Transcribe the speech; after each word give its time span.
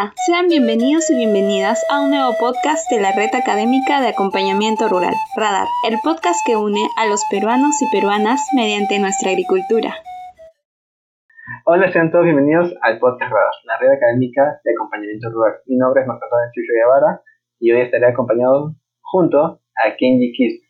Hola, 0.00 0.14
sean 0.24 0.48
bienvenidos 0.48 1.10
y 1.10 1.16
bienvenidas 1.16 1.84
a 1.90 2.00
un 2.00 2.08
nuevo 2.08 2.32
podcast 2.40 2.90
de 2.90 3.02
la 3.02 3.12
Red 3.12 3.34
Académica 3.34 4.00
de 4.00 4.08
Acompañamiento 4.08 4.88
Rural, 4.88 5.12
Radar, 5.36 5.66
el 5.86 5.98
podcast 6.02 6.40
que 6.46 6.56
une 6.56 6.80
a 6.96 7.04
los 7.06 7.22
peruanos 7.30 7.82
y 7.82 7.86
peruanas 7.92 8.40
mediante 8.56 8.98
nuestra 8.98 9.30
agricultura. 9.32 9.92
Hola, 11.66 11.92
sean 11.92 12.10
todos 12.10 12.24
bienvenidos 12.24 12.72
al 12.80 12.98
podcast 12.98 13.30
Radar, 13.30 13.52
la 13.64 13.76
Red 13.76 13.92
Académica 13.92 14.60
de 14.64 14.72
Acompañamiento 14.72 15.28
Rural. 15.28 15.60
Mi 15.66 15.76
nombre 15.76 16.00
es 16.00 16.08
Antonio 16.08 16.48
Chucho 16.54 16.72
Guevara 16.72 17.20
y 17.58 17.70
hoy 17.72 17.80
estaré 17.82 18.06
acompañado 18.06 18.72
junto 19.02 19.60
a 19.76 19.96
Kenji 19.98 20.32
Kiss. 20.32 20.62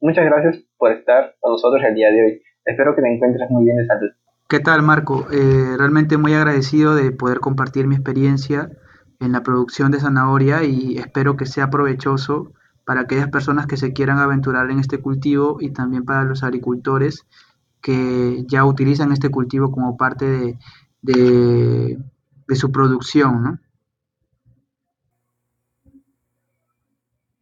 Muchas 0.00 0.24
gracias 0.24 0.64
por 0.78 0.92
estar 0.92 1.34
con 1.40 1.52
nosotros 1.52 1.84
el 1.84 1.94
día 1.94 2.08
de 2.08 2.22
hoy. 2.22 2.42
Espero 2.64 2.96
que 2.96 3.02
te 3.02 3.12
encuentres 3.12 3.50
muy 3.50 3.64
bien 3.66 3.76
de 3.76 3.86
salud. 3.86 4.08
¿Qué 4.48 4.60
tal, 4.60 4.80
Marco? 4.82 5.26
Eh, 5.32 5.76
realmente 5.76 6.18
muy 6.18 6.32
agradecido 6.32 6.94
de 6.94 7.10
poder 7.10 7.40
compartir 7.40 7.88
mi 7.88 7.96
experiencia 7.96 8.70
en 9.18 9.32
la 9.32 9.42
producción 9.42 9.90
de 9.90 9.98
zanahoria 9.98 10.62
y 10.62 10.98
espero 10.98 11.36
que 11.36 11.46
sea 11.46 11.68
provechoso 11.68 12.52
para 12.84 13.00
aquellas 13.00 13.28
personas 13.28 13.66
que 13.66 13.76
se 13.76 13.92
quieran 13.92 14.18
aventurar 14.18 14.70
en 14.70 14.78
este 14.78 15.00
cultivo 15.00 15.56
y 15.60 15.72
también 15.72 16.04
para 16.04 16.22
los 16.22 16.44
agricultores 16.44 17.26
que 17.82 18.44
ya 18.46 18.64
utilizan 18.64 19.10
este 19.10 19.30
cultivo 19.30 19.72
como 19.72 19.96
parte 19.96 20.56
de, 21.02 21.98
su 22.54 22.70
producción, 22.70 23.42
¿no? 23.42 23.58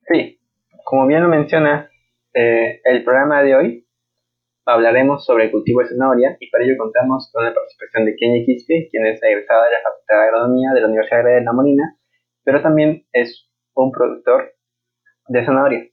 Sí, 0.08 0.40
como 0.86 1.06
bien 1.06 1.22
lo 1.22 1.28
menciona, 1.28 1.90
eh, 2.32 2.80
el 2.84 3.04
programa 3.04 3.42
de 3.42 3.56
hoy 3.56 3.83
hablaremos 4.66 5.24
sobre 5.24 5.44
el 5.44 5.50
cultivo 5.50 5.80
de 5.80 5.88
zanahoria 5.88 6.36
y 6.40 6.50
para 6.50 6.64
ello 6.64 6.74
contamos 6.78 7.30
con 7.32 7.44
la 7.44 7.54
participación 7.54 8.06
de 8.06 8.16
Kenny 8.16 8.44
Quispe, 8.44 8.88
quien 8.90 9.06
es 9.06 9.22
egresada 9.22 9.64
de 9.66 9.72
la 9.72 9.82
Facultad 9.82 10.16
de 10.16 10.22
Agronomía 10.22 10.70
de 10.74 10.80
la 10.80 10.86
Universidad 10.86 11.24
de 11.24 11.40
La 11.42 11.52
Molina, 11.52 11.96
pero 12.44 12.62
también 12.62 13.06
es 13.12 13.50
un 13.74 13.92
productor 13.92 14.52
de 15.28 15.44
zanahoria. 15.44 15.84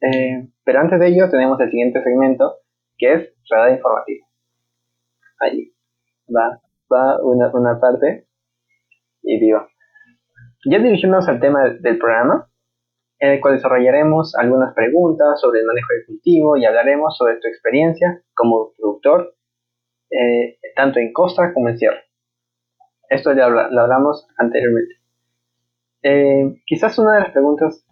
Eh, 0.00 0.48
pero 0.64 0.80
antes 0.80 1.00
de 1.00 1.08
ello 1.08 1.28
tenemos 1.30 1.60
el 1.60 1.70
siguiente 1.70 2.02
segmento 2.02 2.58
que 2.96 3.12
es 3.12 3.34
radar 3.50 3.72
informativa. 3.72 4.26
Ahí 5.40 5.72
va, 6.28 6.60
va 6.92 7.22
una, 7.22 7.50
una 7.52 7.80
parte 7.80 8.26
y 9.22 9.40
digo, 9.40 9.66
ya 10.64 10.78
dirigimos 10.78 11.28
al 11.28 11.40
tema 11.40 11.68
del 11.80 11.98
programa, 11.98 12.47
en 13.20 13.30
el 13.30 13.40
cual 13.40 13.54
desarrollaremos 13.54 14.34
algunas 14.36 14.74
preguntas 14.74 15.40
sobre 15.40 15.60
el 15.60 15.66
manejo 15.66 15.92
del 15.92 16.06
cultivo 16.06 16.56
y 16.56 16.64
hablaremos 16.64 17.16
sobre 17.16 17.36
tu 17.40 17.48
experiencia 17.48 18.22
como 18.34 18.72
productor, 18.76 19.34
eh, 20.10 20.58
tanto 20.76 21.00
en 21.00 21.12
costa 21.12 21.52
como 21.52 21.68
en 21.68 21.78
sierra. 21.78 22.00
Esto 23.08 23.32
ya 23.34 23.48
lo, 23.48 23.60
hablamos 23.60 24.26
anteriormente. 24.36 24.94
Eh, 26.02 26.62
quizás 26.66 26.98
una 26.98 27.14
de 27.14 27.20
las 27.20 27.32
preguntas 27.32 27.84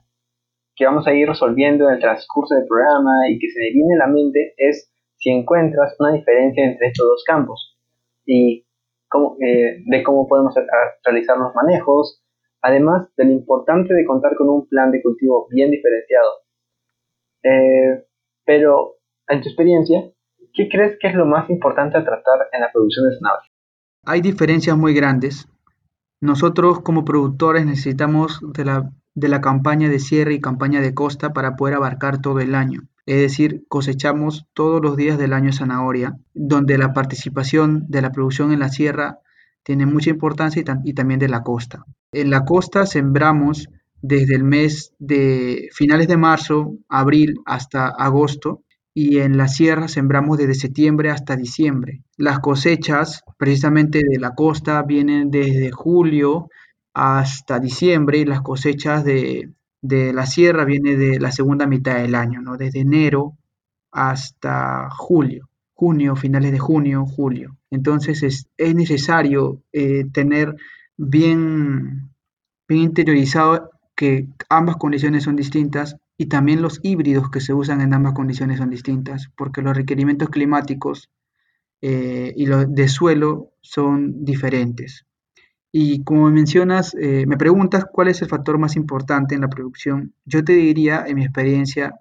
que 0.77 0.85
vamos 0.85 1.07
a 1.07 1.15
ir 1.15 1.27
resolviendo 1.27 1.89
en 1.89 1.95
el 1.95 2.01
transcurso 2.01 2.55
del 2.55 2.67
programa 2.67 3.29
y 3.29 3.39
que 3.39 3.49
se 3.49 3.59
me 3.59 3.73
viene 3.73 3.95
a 3.95 4.07
la 4.07 4.13
mente 4.13 4.55
es 4.59 4.93
si 5.17 5.31
encuentras 5.31 5.97
una 5.99 6.13
diferencia 6.13 6.65
entre 6.65 6.89
estos 6.89 7.07
dos 7.07 7.25
campos 7.27 7.77
y 8.27 8.67
eh, 9.41 9.83
de 9.87 10.03
cómo 10.03 10.29
podemos 10.29 10.55
realizar 11.05 11.39
los 11.39 11.55
manejos, 11.55 12.23
además 12.63 13.09
de 13.17 13.25
lo 13.25 13.33
importante 13.33 13.95
de 13.95 14.05
contar 14.05 14.37
con 14.37 14.49
un 14.49 14.69
plan 14.69 14.91
de 14.91 15.03
cultivo 15.03 15.47
bien 15.51 15.71
diferenciado. 15.71 16.31
Eh, 17.43 18.07
pero, 18.45 18.97
en 19.29 19.41
tu 19.41 19.49
experiencia, 19.49 20.01
¿qué 20.53 20.69
crees 20.69 20.99
que 21.01 21.09
es 21.09 21.15
lo 21.15 21.27
más 21.27 21.49
importante 21.51 21.99
a 21.99 22.05
tratar 22.05 22.49
en 22.53 22.61
la 22.61 22.71
producción 22.73 23.09
de 23.09 23.17
zanahoria? 23.17 23.51
Hay 24.05 24.21
diferencias 24.21 24.77
muy 24.77 24.95
grandes. 24.95 25.49
Nosotros 26.21 26.81
como 26.81 27.05
productores 27.05 27.67
necesitamos 27.67 28.41
de 28.55 28.65
la, 28.65 28.91
de 29.15 29.29
la 29.29 29.41
campaña 29.41 29.89
de 29.89 29.99
cierre 29.99 30.35
y 30.35 30.41
campaña 30.41 30.81
de 30.81 30.95
costa 30.95 31.33
para 31.33 31.57
poder 31.57 31.75
abarcar 31.75 32.21
todo 32.21 32.41
el 32.41 32.55
año. 32.55 32.83
Es 33.07 33.21
decir, 33.21 33.65
cosechamos 33.69 34.47
todos 34.53 34.83
los 34.83 34.97
días 34.97 35.19
del 35.19 35.33
año 35.33 35.53
zanahoria, 35.53 36.19
donde 36.35 36.79
la 36.79 36.93
participación 36.93 37.87
de 37.89 38.03
la 38.03 38.11
producción 38.11 38.53
en 38.53 38.61
la 38.61 38.69
sierra 38.69 39.21
tiene 39.67 39.85
mucha 39.85 40.11
importancia 40.11 40.63
y, 40.85 40.95
también 40.95 41.19
de 41.19 41.29
la 41.29 41.43
costa. 41.43 41.85
En 42.13 42.31
la 42.31 42.45
costa 42.45 42.87
sembramos 42.87 43.69
desde 44.01 44.37
el 44.37 44.45
mes 44.45 44.93
de 45.01 45.71
finales 45.73 46.07
de 46.07 46.17
marzo, 46.17 46.77
abril 46.89 47.35
hasta 47.45 47.89
agosto 47.89 48.63
y 48.95 49.19
en 49.19 49.37
la 49.37 49.49
sierra 49.49 49.89
sembramos 49.89 50.39
desde 50.39 50.55
septiembre 50.55 51.11
hasta 51.11 51.35
diciembre. 51.35 52.05
Las 52.17 52.39
cosechas 52.39 53.25
precisamente 53.39 54.03
de 54.09 54.21
la 54.21 54.37
costa 54.37 54.81
vienen 54.85 55.33
desde 55.33 55.73
julio 55.73 56.49
hasta 56.95 57.59
diciembre 57.59 58.19
y 58.19 58.25
las 58.25 58.43
cosechas 58.43 59.05
de, 59.05 59.51
la 59.83 60.27
sierra 60.27 60.65
vienen 60.65 60.97
de 60.97 61.19
la 61.19 61.33
segunda 61.33 61.67
mitad 61.67 61.97
del 61.97 62.15
año, 62.15 62.41
¿no? 62.41 62.57
desde 62.57 62.83
enero 62.83 63.37
hasta 63.91 64.89
julio 64.91 65.49
junio, 65.77 66.17
finales 66.17 66.53
de 66.53 66.59
junio, 66.59 67.05
julio. 67.05 67.59
Entonces 67.71 68.23
es, 68.23 68.49
necesario 68.75 69.63
eh, 69.73 70.05
tener 70.13 70.57
bien, 70.97 72.11
interiorizado 72.69 73.71
que 73.95 74.29
ambas 74.49 74.77
condiciones 74.77 75.25
son 75.25 75.37
distintas 75.37 75.97
y 76.19 76.27
también 76.27 76.63
los 76.63 76.81
híbridos 76.83 77.31
que 77.31 77.41
se 77.41 77.53
usan 77.53 77.81
en 77.81 77.95
ambas 77.95 78.15
condiciones 78.15 78.59
son 78.59 78.71
distintas, 78.71 79.31
porque 79.37 79.63
los 79.63 79.77
requerimientos 79.77 80.31
climáticos 80.31 81.11
eh, 81.83 82.33
y 82.37 82.47
los 82.47 82.75
de 82.75 82.89
suelo 82.89 83.53
son 83.61 84.25
diferentes. 84.25 85.07
Y 85.73 86.05
como 86.05 86.31
mencionas, 86.31 86.95
eh, 86.95 87.27
me 87.27 87.37
preguntas 87.37 87.85
cuál 87.93 88.09
es 88.09 88.23
el 88.23 88.29
factor 88.29 88.59
más 88.59 88.77
importante 88.77 89.35
en 89.35 89.43
la 89.43 89.49
producción, 89.49 90.15
yo 90.25 90.43
te 90.43 90.55
diría, 90.55 91.05
en 91.07 91.17
mi 91.17 91.25
experiencia, 91.25 91.95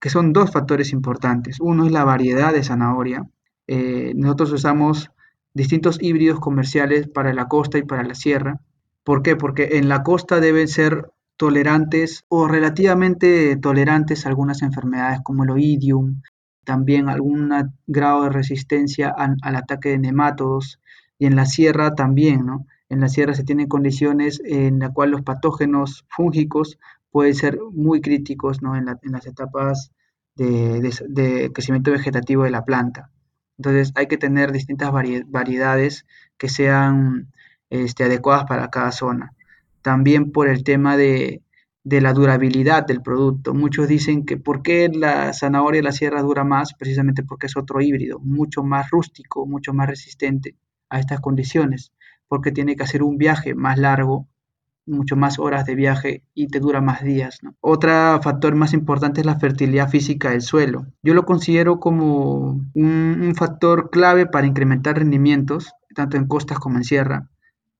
que 0.00 0.10
son 0.10 0.32
dos 0.32 0.52
factores 0.52 0.92
importantes. 0.92 1.58
Uno 1.60 1.86
es 1.86 1.92
la 1.92 2.04
variedad 2.04 2.52
de 2.52 2.62
zanahoria. 2.62 3.28
Eh, 3.68 4.12
nosotros 4.16 4.52
usamos 4.52 5.10
distintos 5.54 6.02
híbridos 6.02 6.40
comerciales 6.40 7.08
para 7.08 7.32
la 7.32 7.46
costa 7.46 7.78
y 7.78 7.82
para 7.82 8.02
la 8.02 8.14
sierra. 8.14 8.60
¿Por 9.04 9.22
qué? 9.22 9.36
Porque 9.36 9.78
en 9.78 9.88
la 9.88 10.02
costa 10.02 10.40
deben 10.40 10.66
ser 10.66 11.12
tolerantes 11.36 12.24
o 12.28 12.48
relativamente 12.48 13.56
tolerantes 13.56 14.26
a 14.26 14.28
algunas 14.28 14.62
enfermedades 14.62 15.20
como 15.22 15.44
el 15.44 15.50
oidium, 15.50 16.20
también 16.64 17.08
algún 17.08 17.50
grado 17.86 18.24
de 18.24 18.30
resistencia 18.30 19.08
al, 19.08 19.56
ataque 19.56 19.90
de 19.90 19.98
nematodos 19.98 20.80
y 21.18 21.26
en 21.26 21.36
la 21.36 21.46
sierra 21.46 21.94
también, 21.94 22.44
¿no? 22.44 22.66
En 22.90 23.00
la 23.00 23.08
sierra 23.08 23.34
se 23.34 23.44
tienen 23.44 23.68
condiciones 23.68 24.40
en 24.44 24.78
las 24.80 24.90
cuales 24.90 25.12
los 25.12 25.22
patógenos 25.22 26.04
fúngicos 26.08 26.78
pueden 27.10 27.34
ser 27.34 27.58
muy 27.72 28.00
críticos 28.00 28.62
¿no? 28.62 28.76
en, 28.76 28.86
las 28.86 29.26
etapas 29.26 29.92
de, 30.36 31.50
crecimiento 31.52 31.90
vegetativo 31.90 32.44
de 32.44 32.50
la 32.50 32.64
planta. 32.64 33.10
Entonces 33.58 33.92
hay 33.96 34.06
que 34.06 34.16
tener 34.16 34.52
distintas 34.52 34.92
variedades 34.92 36.06
que 36.38 36.48
sean 36.48 37.32
este, 37.70 38.04
adecuadas 38.04 38.44
para 38.44 38.70
cada 38.70 38.92
zona. 38.92 39.34
También 39.82 40.32
por 40.32 40.48
el 40.48 40.64
tema 40.64 40.96
de, 40.96 41.42
la 41.84 42.12
durabilidad 42.12 42.86
del 42.86 43.02
producto. 43.02 43.54
Muchos 43.54 43.88
dicen 43.88 44.24
que 44.26 44.36
por 44.36 44.62
qué 44.62 44.90
la 44.92 45.32
zanahoria 45.32 45.80
de 45.80 45.84
la 45.84 45.92
sierra 45.92 46.22
dura 46.22 46.44
más, 46.44 46.74
precisamente 46.74 47.22
porque 47.22 47.46
es 47.46 47.56
otro 47.56 47.80
híbrido, 47.80 48.20
mucho 48.20 48.62
más 48.62 48.90
rústico, 48.90 49.46
mucho 49.46 49.72
más 49.72 49.88
resistente 49.88 50.54
a 50.90 51.00
estas 51.00 51.20
condiciones, 51.20 51.92
porque 52.28 52.52
tiene 52.52 52.76
que 52.76 52.84
hacer 52.84 53.02
un 53.02 53.16
viaje 53.18 53.54
más 53.54 53.78
largo 53.78 54.28
mucho 54.88 55.16
más 55.16 55.38
horas 55.38 55.64
de 55.66 55.74
viaje 55.74 56.22
y 56.34 56.48
te 56.48 56.60
dura 56.60 56.80
más 56.80 57.02
días. 57.02 57.40
Otro 57.60 58.20
factor 58.22 58.54
más 58.54 58.72
importante 58.72 59.20
es 59.20 59.26
la 59.26 59.38
fertilidad 59.38 59.88
física 59.88 60.30
del 60.30 60.42
suelo. 60.42 60.86
Yo 61.02 61.14
lo 61.14 61.24
considero 61.24 61.80
como 61.80 62.60
un, 62.74 63.34
factor 63.36 63.90
clave 63.90 64.26
para 64.26 64.46
incrementar 64.46 64.98
rendimientos, 64.98 65.72
tanto 65.94 66.16
en 66.16 66.26
costas 66.26 66.58
como 66.58 66.78
en 66.78 66.84
sierra. 66.84 67.28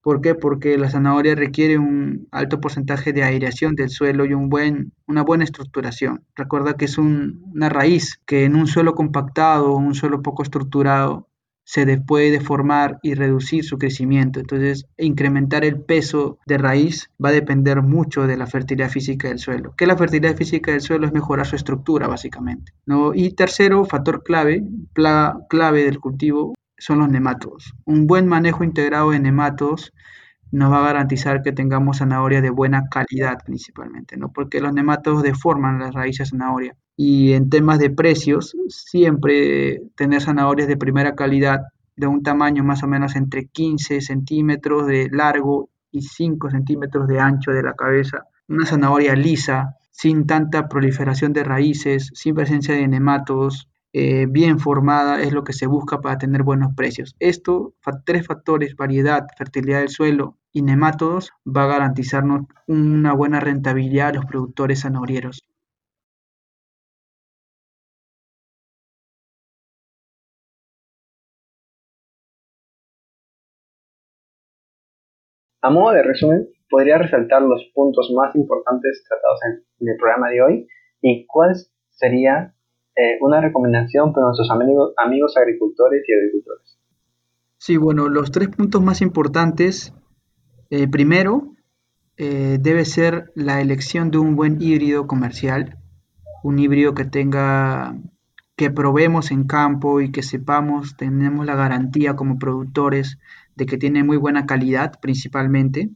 ¿Por 0.01 0.21
qué? 0.21 0.35
Porque 0.35 0.77
la 0.77 0.89
zanahoria 0.89 1.35
requiere 1.35 1.77
un 1.77 2.27
alto 2.31 2.61
porcentaje 2.61 3.11
de 3.11 3.23
aireación 3.23 3.75
del 3.75 3.89
suelo 3.89 4.25
y 4.25 4.33
una 4.33 5.23
buena 5.23 5.43
estructuración. 5.43 6.23
Recuerda 6.35 6.75
que 6.75 6.85
es 6.85 6.97
una 6.97 7.67
raíz 7.67 8.21
que 8.25 8.45
en 8.45 8.55
un 8.55 8.67
suelo 8.67 8.95
compactado 8.95 9.75
un 9.75 9.95
suelo 9.95 10.21
poco 10.21 10.43
estructurado 10.43 11.28
se 11.69 11.85
puede 12.01 12.31
deformar 12.31 12.97
y 13.03 13.13
reducir 13.13 13.63
su 13.63 13.77
crecimiento. 13.77 14.39
Entonces, 14.39 14.87
incrementar 14.97 15.63
el 15.63 15.79
peso 15.79 16.39
de 16.47 16.57
raíz 16.57 17.11
va 17.23 17.29
a 17.29 17.33
depender 17.33 17.83
mucho 17.83 18.25
de 18.25 18.37
la 18.37 18.47
fertilidad 18.47 18.89
física 18.89 19.27
del 19.27 19.37
suelo. 19.37 19.75
Que 19.77 19.85
la 19.85 19.95
fertilidad 19.95 20.35
física 20.35 20.71
del 20.71 20.81
suelo 20.81 21.05
es 21.05 21.13
mejorar 21.13 21.45
su 21.45 21.55
estructura, 21.55 22.07
básicamente. 22.07 22.73
¿no? 22.87 23.13
Y 23.13 23.35
tercero, 23.35 23.85
factor 23.85 24.23
clave, 24.23 24.63
clave 25.47 25.83
del 25.83 25.99
cultivo, 25.99 26.55
son 26.79 26.97
los 26.97 27.09
nematodos. 27.09 27.75
Un 27.85 28.07
buen 28.07 28.25
manejo 28.25 28.63
integrado 28.63 29.11
de 29.11 29.19
nematodos 29.19 29.93
nos 30.51 30.71
va 30.71 30.79
a 30.79 30.85
garantizar 30.85 31.43
que 31.43 31.51
tengamos 31.51 31.99
zanahoria 31.99 32.41
de 32.41 32.49
buena 32.49 32.85
calidad 32.89 33.43
principalmente, 33.45 34.17
¿no? 34.17 34.31
Porque 34.31 34.59
los 34.59 34.73
nematodos 34.73 35.21
deforman 35.21 35.77
las 35.77 35.93
raíces 35.93 36.31
de 36.31 36.37
zanahoria. 36.39 36.75
Y 37.01 37.31
en 37.31 37.49
temas 37.49 37.79
de 37.79 37.89
precios, 37.89 38.57
siempre 38.67 39.83
tener 39.95 40.21
zanahorias 40.21 40.67
de 40.67 40.75
primera 40.75 41.15
calidad, 41.15 41.61
de 41.95 42.07
un 42.07 42.23
tamaño 42.23 42.61
más 42.65 42.83
o 42.83 42.87
menos 42.87 43.15
entre 43.15 43.45
15 43.45 44.01
centímetros 44.01 44.85
de 44.85 45.07
largo 45.09 45.69
y 45.91 46.01
5 46.01 46.49
centímetros 46.49 47.07
de 47.07 47.21
ancho 47.21 47.51
de 47.51 47.63
la 47.63 47.73
cabeza, 47.73 48.25
una 48.49 48.65
zanahoria 48.65 49.15
lisa, 49.15 49.77
sin 49.91 50.27
tanta 50.27 50.67
proliferación 50.67 51.31
de 51.31 51.45
raíces, 51.45 52.11
sin 52.15 52.35
presencia 52.35 52.75
de 52.75 52.85
nematodos, 52.85 53.69
eh, 53.93 54.25
bien 54.29 54.59
formada 54.59 55.21
es 55.21 55.31
lo 55.31 55.45
que 55.45 55.53
se 55.53 55.67
busca 55.67 56.01
para 56.01 56.17
tener 56.17 56.43
buenos 56.43 56.75
precios. 56.75 57.15
Esto, 57.19 57.75
tres 58.05 58.27
factores, 58.27 58.75
variedad, 58.75 59.25
fertilidad 59.37 59.79
del 59.79 59.87
suelo 59.87 60.37
y 60.51 60.63
nemátodos, 60.63 61.31
va 61.47 61.63
a 61.63 61.67
garantizarnos 61.67 62.41
una 62.67 63.13
buena 63.13 63.39
rentabilidad 63.39 64.09
a 64.09 64.13
los 64.15 64.25
productores 64.25 64.81
zanahorieros. 64.81 65.45
A 75.61 75.69
modo 75.69 75.93
de 75.93 76.03
resumen, 76.03 76.47
podría 76.69 76.97
resaltar 76.97 77.41
los 77.41 77.69
puntos 77.73 78.11
más 78.15 78.35
importantes 78.35 79.03
tratados 79.07 79.39
en, 79.49 79.87
el 79.87 79.97
programa 79.97 80.29
de 80.29 80.41
hoy 80.41 80.67
y 81.01 81.25
cuál 81.25 81.55
sería 81.89 82.53
eh, 82.95 83.17
una 83.21 83.41
recomendación 83.41 84.13
para 84.13 84.27
nuestros 84.27 84.49
amigos, 84.51 84.93
agricultores 85.37 86.03
y 86.07 86.13
agricultores. 86.13 86.77
Sí, 87.57 87.77
bueno, 87.77 88.07
los 88.07 88.31
tres 88.31 88.49
puntos 88.49 88.81
más 88.81 89.01
importantes. 89.01 89.93
Eh, 90.69 90.87
primero, 90.87 91.55
eh, 92.17 92.57
debe 92.59 92.85
ser 92.85 93.31
la 93.35 93.59
elección 93.59 94.11
de 94.11 94.17
un 94.19 94.35
buen 94.35 94.61
híbrido 94.61 95.07
comercial, 95.07 95.77
un 96.43 96.59
híbrido 96.59 96.93
que 96.93 97.05
tenga, 97.05 97.95
que 98.55 98.69
probemos 98.69 99.31
en 99.31 99.45
campo 99.45 99.99
y 99.99 100.11
que 100.11 100.21
sepamos, 100.21 100.95
tenemos 100.95 101.45
la 101.45 101.55
garantía 101.55 102.15
como 102.15 102.37
productores 102.37 103.19
de 103.59 103.65
que 103.65 103.77
tiene 103.77 104.03
muy 104.03 104.17
buena 104.17 104.45
calidad 104.45 104.93
principalmente. 105.01 105.89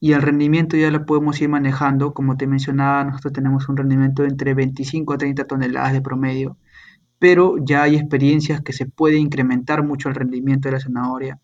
Y 0.00 0.12
el 0.12 0.22
rendimiento 0.22 0.78
ya 0.78 0.90
lo 0.90 1.04
podemos 1.04 1.40
ir 1.42 1.50
manejando, 1.50 2.14
como 2.14 2.38
te 2.38 2.46
mencionaba, 2.46 3.04
nosotros 3.04 3.34
tenemos 3.34 3.68
un 3.68 3.76
rendimiento 3.76 4.22
de 4.22 4.30
entre 4.30 4.54
25 4.54 5.12
a 5.12 5.18
30 5.18 5.44
toneladas 5.44 5.92
de 5.92 6.00
promedio, 6.00 6.56
pero 7.18 7.56
ya 7.62 7.82
hay 7.82 7.96
experiencias 7.96 8.62
que 8.62 8.72
se 8.72 8.86
puede 8.86 9.18
incrementar 9.18 9.84
mucho 9.84 10.08
el 10.08 10.14
rendimiento 10.14 10.68
de 10.68 10.72
la 10.72 10.80
zanahoria. 10.80 11.38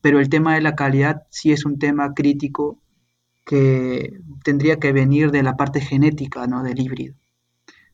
Pero 0.00 0.18
el 0.18 0.28
tema 0.28 0.54
de 0.54 0.60
la 0.60 0.74
calidad 0.74 1.22
sí 1.30 1.52
es 1.52 1.64
un 1.64 1.78
tema 1.78 2.12
crítico 2.14 2.80
que 3.46 4.18
tendría 4.42 4.80
que 4.80 4.92
venir 4.92 5.30
de 5.30 5.44
la 5.44 5.56
parte 5.56 5.80
genética 5.80 6.48
¿no? 6.48 6.64
del 6.64 6.80
híbrido. 6.80 7.14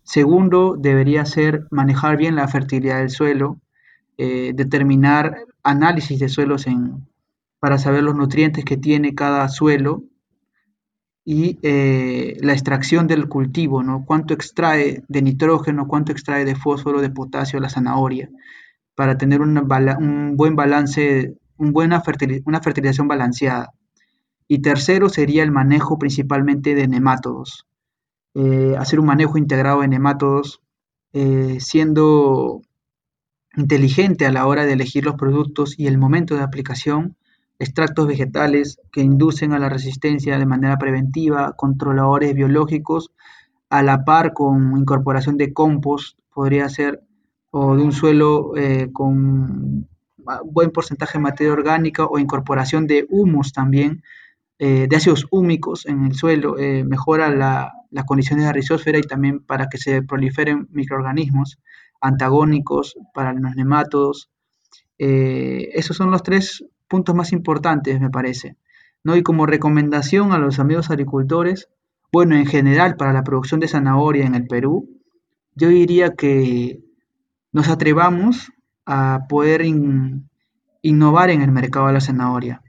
Segundo, 0.02 0.76
debería 0.78 1.26
ser 1.26 1.66
manejar 1.70 2.16
bien 2.16 2.36
la 2.36 2.48
fertilidad 2.48 3.00
del 3.00 3.10
suelo, 3.10 3.60
eh, 4.16 4.52
determinar 4.54 5.36
análisis 5.66 6.18
de 6.18 6.28
suelos 6.28 6.66
en, 6.66 7.06
para 7.58 7.78
saber 7.78 8.02
los 8.02 8.14
nutrientes 8.14 8.64
que 8.64 8.76
tiene 8.76 9.14
cada 9.14 9.48
suelo 9.48 10.04
y 11.24 11.58
eh, 11.62 12.36
la 12.40 12.52
extracción 12.52 13.08
del 13.08 13.28
cultivo, 13.28 13.82
¿no? 13.82 14.04
Cuánto 14.06 14.32
extrae 14.32 15.02
de 15.08 15.22
nitrógeno, 15.22 15.88
cuánto 15.88 16.12
extrae 16.12 16.44
de 16.44 16.54
fósforo, 16.54 17.00
de 17.00 17.10
potasio 17.10 17.58
la 17.58 17.68
zanahoria, 17.68 18.30
para 18.94 19.18
tener 19.18 19.40
un 19.40 20.36
buen 20.36 20.54
balance, 20.54 21.36
un 21.56 21.72
buena 21.72 22.02
una 22.44 22.60
fertilización 22.60 23.08
balanceada. 23.08 23.72
Y 24.46 24.62
tercero 24.62 25.08
sería 25.08 25.42
el 25.42 25.50
manejo 25.50 25.98
principalmente 25.98 26.76
de 26.76 26.86
nemátodos. 26.86 27.66
Eh, 28.34 28.76
hacer 28.78 29.00
un 29.00 29.06
manejo 29.06 29.36
integrado 29.36 29.80
de 29.80 29.88
nemátodos, 29.88 30.62
eh, 31.12 31.58
siendo 31.58 32.62
inteligente 33.56 34.26
a 34.26 34.32
la 34.32 34.46
hora 34.46 34.64
de 34.64 34.74
elegir 34.74 35.04
los 35.04 35.16
productos 35.16 35.78
y 35.78 35.86
el 35.86 35.98
momento 35.98 36.36
de 36.36 36.42
aplicación, 36.42 37.16
extractos 37.58 38.06
vegetales 38.06 38.78
que 38.92 39.00
inducen 39.00 39.52
a 39.52 39.58
la 39.58 39.68
resistencia 39.68 40.38
de 40.38 40.46
manera 40.46 40.78
preventiva, 40.78 41.54
controladores 41.56 42.34
biológicos, 42.34 43.12
a 43.70 43.82
la 43.82 44.04
par 44.04 44.32
con 44.32 44.76
incorporación 44.76 45.36
de 45.36 45.52
compost, 45.52 46.18
podría 46.32 46.68
ser, 46.68 47.02
o 47.50 47.76
de 47.76 47.82
un 47.82 47.92
suelo 47.92 48.56
eh, 48.56 48.90
con 48.92 49.88
buen 50.44 50.70
porcentaje 50.70 51.18
de 51.18 51.22
materia 51.22 51.52
orgánica 51.52 52.04
o 52.04 52.18
incorporación 52.18 52.86
de 52.86 53.06
humus 53.08 53.52
también, 53.52 54.02
eh, 54.58 54.86
de 54.88 54.96
ácidos 54.96 55.26
húmicos 55.30 55.86
en 55.86 56.04
el 56.04 56.14
suelo, 56.14 56.58
eh, 56.58 56.84
mejora 56.84 57.30
las 57.30 58.04
condiciones 58.04 58.44
de 58.44 58.48
la 58.48 58.52
rizosfera 58.52 58.98
y 58.98 59.02
también 59.02 59.40
para 59.40 59.68
que 59.68 59.78
se 59.78 60.02
proliferen 60.02 60.68
microorganismos 60.70 61.58
antagónicos 62.00 62.96
para 63.14 63.32
los 63.32 63.54
nematodos. 63.56 64.30
esos 64.98 65.96
son 65.96 66.10
los 66.10 66.22
tres 66.22 66.64
puntos 66.88 67.14
más 67.14 67.32
importantes, 67.32 68.00
me 68.00 68.10
parece. 68.10 68.56
¿no? 69.04 69.16
Y 69.16 69.22
como 69.22 69.46
recomendación 69.46 70.32
a 70.32 70.38
los 70.38 70.58
amigos 70.58 70.90
agricultores, 70.90 71.68
bueno, 72.12 72.36
en 72.36 72.46
general 72.46 72.96
para 72.96 73.12
la 73.12 73.24
producción 73.24 73.60
de 73.60 73.68
zanahoria 73.68 74.26
en 74.26 74.34
el 74.34 74.46
Perú, 74.46 74.88
yo 75.54 75.68
diría 75.68 76.14
que 76.14 76.80
nos 77.52 77.68
atrevamos 77.68 78.52
a 78.84 79.26
poder 79.28 79.62
innovar 80.82 81.30
en 81.30 81.42
el 81.42 81.50
mercado 81.50 81.88
de 81.88 81.94
la 81.94 82.00
zanahoria, 82.00 82.62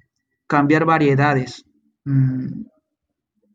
cambiar 0.48 0.86
variedades. 0.86 1.66
Mm, 2.06 2.66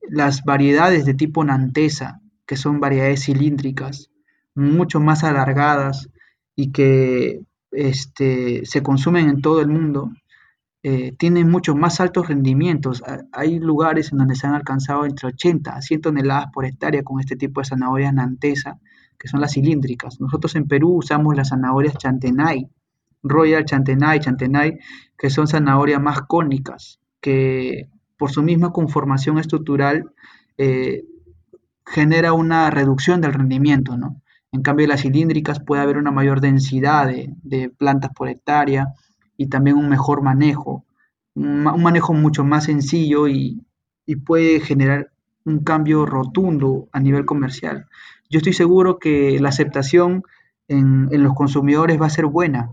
las 0.08 0.44
variedades 0.44 1.04
de 1.04 1.14
tipo 1.14 1.44
nantesa, 1.44 2.20
que 2.46 2.56
son 2.56 2.80
variedades 2.80 3.24
cilíndricas, 3.24 4.10
mucho 4.54 5.00
más 5.00 5.24
alargadas 5.24 6.08
y 6.54 6.72
que 6.72 7.40
este, 7.70 8.64
se 8.64 8.82
consumen 8.82 9.28
en 9.28 9.40
todo 9.40 9.60
el 9.60 9.68
mundo, 9.68 10.10
eh, 10.82 11.12
tienen 11.16 11.48
mucho 11.50 11.74
más 11.74 12.00
altos 12.00 12.28
rendimientos. 12.28 13.02
Hay 13.32 13.58
lugares 13.58 14.12
en 14.12 14.18
donde 14.18 14.34
se 14.34 14.46
han 14.46 14.54
alcanzado 14.54 15.06
entre 15.06 15.28
80 15.28 15.76
a 15.76 15.82
100 15.82 16.00
toneladas 16.00 16.46
por 16.52 16.64
hectárea 16.64 17.02
con 17.02 17.20
este 17.20 17.36
tipo 17.36 17.60
de 17.60 17.66
zanahorias 17.66 18.12
nantesa, 18.12 18.78
que 19.18 19.28
son 19.28 19.40
las 19.40 19.52
cilíndricas. 19.52 20.20
Nosotros 20.20 20.56
en 20.56 20.66
Perú 20.66 20.98
usamos 20.98 21.36
las 21.36 21.50
zanahorias 21.50 21.96
chantenay, 21.96 22.68
Royal 23.22 23.64
Chantenay, 23.64 24.20
Chantenay, 24.20 24.78
que 25.16 25.30
son 25.30 25.46
zanahorias 25.46 26.02
más 26.02 26.22
cónicas, 26.22 26.98
que 27.20 27.88
por 28.18 28.30
su 28.30 28.42
misma 28.42 28.72
conformación 28.72 29.38
estructural 29.38 30.10
eh, 30.58 31.04
genera 31.86 32.32
una 32.32 32.70
reducción 32.70 33.20
del 33.20 33.34
rendimiento, 33.34 33.96
¿no? 33.96 34.20
En 34.52 34.62
cambio, 34.62 34.86
las 34.86 35.02
cilíndricas 35.02 35.60
puede 35.60 35.82
haber 35.82 35.96
una 35.96 36.10
mayor 36.10 36.40
densidad 36.40 37.08
de 37.08 37.70
plantas 37.70 38.10
por 38.14 38.28
hectárea, 38.28 38.94
y 39.36 39.48
también 39.48 39.76
un 39.76 39.88
mejor 39.88 40.22
manejo, 40.22 40.84
un, 41.34 41.62
manejo 41.62 42.14
mucho 42.14 42.44
más 42.44 42.64
sencillo 42.64 43.28
y, 43.28 43.60
puede 44.26 44.60
generar 44.60 45.10
un 45.46 45.60
cambio 45.60 46.04
rotundo 46.04 46.86
a 46.92 47.00
nivel 47.00 47.24
comercial. 47.24 47.86
Yo 48.28 48.38
estoy 48.38 48.52
seguro 48.52 48.98
que 48.98 49.40
la 49.40 49.48
aceptación 49.48 50.22
en, 50.68 51.08
los 51.22 51.34
consumidores 51.34 51.98
va 51.98 52.06
a 52.06 52.10
ser 52.10 52.26
buena, 52.26 52.72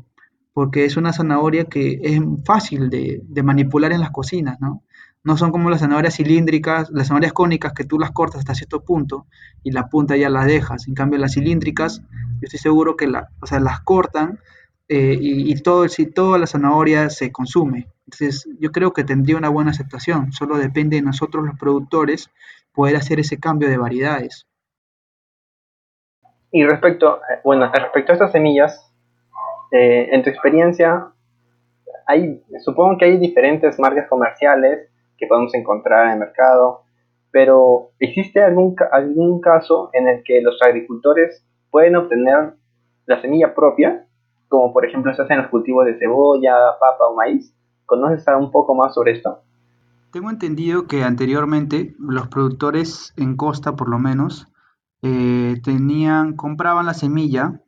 porque 0.54 0.84
es 0.84 0.98
una 0.98 1.14
zanahoria 1.14 1.66
que 1.66 2.02
es 2.04 2.22
fácil 2.44 2.90
de, 2.90 3.24
manipular 3.42 3.94
en 3.94 4.02
las 4.02 4.12
cocinas, 4.12 4.60
¿no? 4.60 4.84
No 5.24 5.36
son 5.36 5.52
como 5.52 5.70
las 5.70 5.82
zanahorias 5.82 6.16
cilíndricas, 6.16 6.90
las 6.92 7.08
zanahorias 7.08 7.34
cónicas 7.34 7.74
que 7.74 7.84
tú 7.84 8.00
las 8.00 8.12
cortas 8.12 8.40
hasta 8.40 8.56
cierto 8.56 8.84
punto 8.84 9.26
y 9.64 9.72
la 9.72 9.88
punta 9.88 10.16
ya 10.16 10.30
la 10.30 10.46
dejas. 10.46 10.88
En 10.88 10.94
cambio, 10.94 11.20
las 11.20 11.34
cilíndricas, 11.34 12.02
yo 12.02 12.44
estoy 12.44 12.60
seguro 12.60 12.96
que 12.96 13.08
la, 13.08 13.30
o 13.42 13.46
sea, 13.46 13.60
las 13.60 13.82
cortan 13.82 14.40
eh, 14.88 15.18
y, 15.20 15.54
todo, 15.62 15.88
si 15.88 16.08
toda 16.08 16.40
la 16.40 16.48
zanahoria 16.48 17.10
se 17.10 17.32
consume. 17.32 17.88
Entonces, 18.06 18.50
yo 18.60 18.72
creo 18.72 18.92
que 18.92 19.04
tendría 19.04 19.38
una 19.38 19.50
buena 19.50 19.72
aceptación. 19.72 20.32
Solo 20.32 20.58
depende 20.58 20.96
de 20.96 21.04
nosotros 21.04 21.46
los 21.46 21.60
productores 21.60 22.32
poder 22.74 22.96
hacer 22.96 23.20
ese 23.20 23.40
cambio 23.40 23.70
de 23.70 23.78
variedades. 23.78 24.48
Y 26.52 26.66
respecto, 26.66 27.18
eh, 27.18 27.40
bueno, 27.44 27.72
respecto 27.72 28.14
a 28.14 28.16
estas 28.16 28.32
semillas, 28.32 28.92
eh, 29.72 30.10
en 30.12 30.24
tu 30.24 30.32
experiencia, 30.32 31.12
hay, 32.08 32.42
supongo 32.66 32.98
que 32.98 33.06
hay 33.06 33.18
diferentes 33.18 33.78
marcas 33.78 34.08
comerciales 34.10 34.89
que 35.20 35.28
podemos 35.28 35.54
encontrar 35.54 36.06
en 36.06 36.14
el 36.14 36.20
mercado, 36.20 36.82
pero 37.32 37.92
¿existe 38.00 38.42
algún, 38.42 38.76
algún 38.92 39.42
caso 39.42 39.90
en 39.94 40.08
el 40.08 40.24
que 40.24 40.42
los 40.42 40.62
agricultores 40.62 41.46
pueden 41.70 41.96
obtener 41.96 42.54
la 43.06 43.22
semilla 43.22 43.54
propia 43.54 44.06
como 44.50 44.74
por 44.74 44.86
ejemplo 44.86 45.14
se 45.14 45.22
hacen 45.22 45.38
los 45.38 45.48
cultivos 45.48 45.86
de 45.86 45.98
cebolla, 45.98 46.56
papa 46.80 47.06
o 47.06 47.16
maíz. 47.16 47.54
¿Conoces 47.86 48.26
un 48.38 48.52
poco 48.52 48.76
más 48.76 48.94
sobre 48.94 49.14
esto? 49.14 49.40
Tengo 50.12 50.30
entendido 50.30 50.88
que 50.88 51.04
anteriormente 51.04 51.96
los 52.00 52.28
productores 52.28 53.14
en 53.16 53.38
costa, 53.38 53.76
por 53.76 53.90
lo 53.90 54.00
menos, 54.00 54.48
eh, 55.02 55.62
tenían, 55.64 56.36
compraban 56.36 56.88
la 56.88 56.94
semilla 56.94 57.62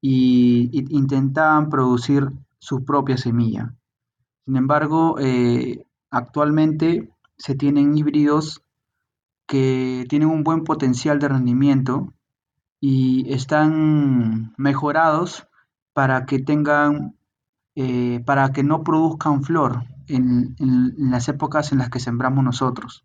y, 0.00 0.70
intentaban 0.96 1.68
producir 1.68 2.30
su 2.58 2.84
propia 2.84 3.16
semilla. 3.16 3.74
Sin 4.44 4.56
embargo, 4.56 5.16
eh, 5.18 5.84
actualmente 6.14 7.10
se 7.36 7.54
tienen 7.54 7.98
híbridos 7.98 8.62
que 9.46 10.06
tienen 10.08 10.28
un 10.28 10.44
buen 10.44 10.64
potencial 10.64 11.18
de 11.18 11.28
rendimiento 11.28 12.14
y 12.80 13.32
están 13.32 14.54
mejorados 14.56 15.46
para 15.92 16.24
que 16.26 16.38
tengan, 16.38 17.16
eh, 17.74 18.22
para 18.24 18.52
que 18.52 18.62
no 18.62 18.84
produzcan 18.84 19.42
flor, 19.42 19.84
en, 20.06 20.54
las 20.98 21.28
épocas 21.28 21.72
en 21.72 21.78
las 21.78 21.90
que 21.90 22.00
sembramos 22.00 22.44
nosotros. 22.44 23.04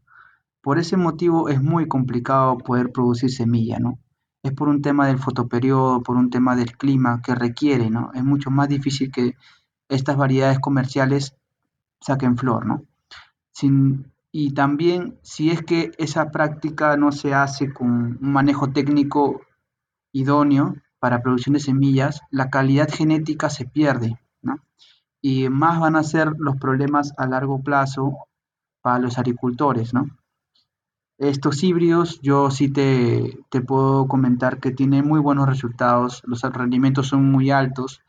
Por 0.61 0.77
ese 0.79 0.97
motivo 0.97 1.49
es 1.49 1.61
muy 1.61 1.87
complicado 1.87 2.57
poder 2.57 2.91
producir 2.91 3.31
semilla, 3.31 3.79
¿no? 3.79 3.99
Es 4.43 4.53
por 4.53 4.69
un 4.69 4.81
tema 4.81 5.07
del 5.07 5.17
fotoperiodo, 5.17 6.01
por 6.03 6.15
un 6.15 6.29
tema 6.29 6.55
del 6.55 6.77
clima 6.77 7.21
que 7.21 7.35
requiere, 7.35 7.89
¿no? 7.89 8.11
Es 8.13 8.23
mucho 8.23 8.51
más 8.51 8.69
difícil 8.69 9.11
que 9.11 9.35
estas 9.87 10.17
variedades 10.17 10.59
comerciales 10.59 11.35
saquen 12.01 12.37
flor, 12.37 12.65
¿no? 12.65 12.83
Y 14.31 14.53
también 14.53 15.17
si 15.23 15.49
es 15.49 15.61
que 15.63 15.91
esa 15.97 16.31
práctica 16.31 16.95
no 16.97 17.11
se 17.11 17.33
hace 17.33 17.73
con 17.73 18.17
un 18.21 18.31
manejo 18.31 18.71
técnico 18.71 19.41
idóneo 20.11 20.75
para 20.99 21.21
producción 21.21 21.53
de 21.53 21.59
semillas, 21.59 22.21
la 22.29 22.49
calidad 22.49 22.89
genética 22.91 23.49
se 23.49 23.65
pierde. 23.65 24.19
Y 25.21 25.49
más 25.49 25.79
van 25.79 25.97
a 25.97 26.03
ser 26.03 26.31
los 26.37 26.55
problemas 26.57 27.13
a 27.17 27.27
largo 27.27 27.61
plazo 27.61 28.17
para 28.81 28.99
los 28.99 29.17
agricultores. 29.17 29.91
Estos 31.17 31.61
híbridos 31.63 32.21
yo 32.21 32.49
sí 32.51 32.69
te, 32.69 33.39
te 33.49 33.61
puedo 33.61 34.07
comentar 34.07 34.61
que 34.61 34.71
tienen 34.71 35.05
muy 35.05 35.19
buenos 35.19 35.49
resultados, 35.49 36.21
los 36.25 36.41
rendimientos 36.41 37.07
son 37.07 37.29
muy 37.29 37.51
altos 37.51 38.01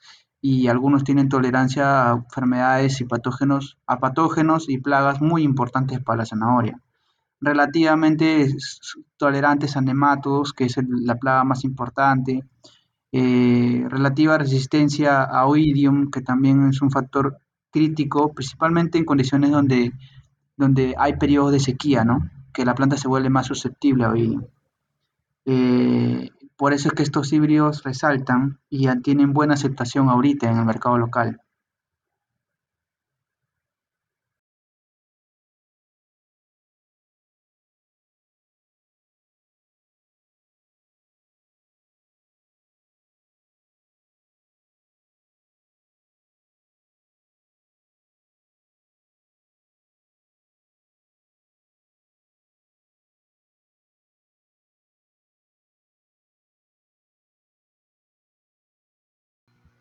y 0.43 0.69
algunos 0.69 1.05
tienen 1.05 1.29
tolerancia 1.29 2.11
a 2.11 2.15
enfermedades 2.15 3.01
y 3.01 3.05
patógenos, 3.05 3.79
a 3.87 3.99
patógenos 3.99 4.69
y 4.69 4.79
plagas 4.79 5.21
muy 5.21 5.43
importantes 5.43 6.01
para 6.03 6.19
la 6.19 6.27
zanahoria. 6.27 6.81
Relativamente 7.41 8.49
tolerantes 9.17 9.77
a 9.77 9.81
nematodos, 9.81 10.53
que 10.53 10.65
es 10.65 10.77
la 10.89 11.17
plaga 11.17 11.45
más 11.45 11.65
importante. 11.65 12.45
Eh, 13.13 13.85
relativa 13.89 14.39
resistencia 14.39 15.25
a 15.25 15.47
oidium, 15.47 16.11
que 16.11 16.21
también 16.21 16.69
es 16.69 16.81
un 16.81 16.91
factor 16.91 17.39
crítico, 17.71 18.33
principalmente 18.33 18.99
en 18.99 19.05
condiciones 19.05 19.51
donde, 19.51 19.93
donde 20.57 20.95
hay 20.99 21.17
periodos 21.17 21.53
de 21.53 21.61
sequía, 21.61 22.05
¿no? 22.05 22.31
que 22.53 22.65
la 22.65 22.75
planta 22.75 22.97
se 22.97 23.09
vuelve 23.09 23.31
más 23.31 23.47
susceptible 23.47 24.05
a 24.05 24.11
oidium. 24.11 24.45
Eh, 25.45 26.29
por 26.61 26.75
eso 26.75 26.89
es 26.89 26.95
que 26.95 27.03
estos 27.03 27.33
híbridos 27.33 27.85
resaltan 27.85 28.61
y 28.69 28.87
tienen 29.01 29.33
buena 29.33 29.55
aceptación 29.55 30.11
ahorita 30.11 30.51
en 30.51 30.59
el 30.59 30.67
mercado 30.67 30.99
local. 30.99 31.41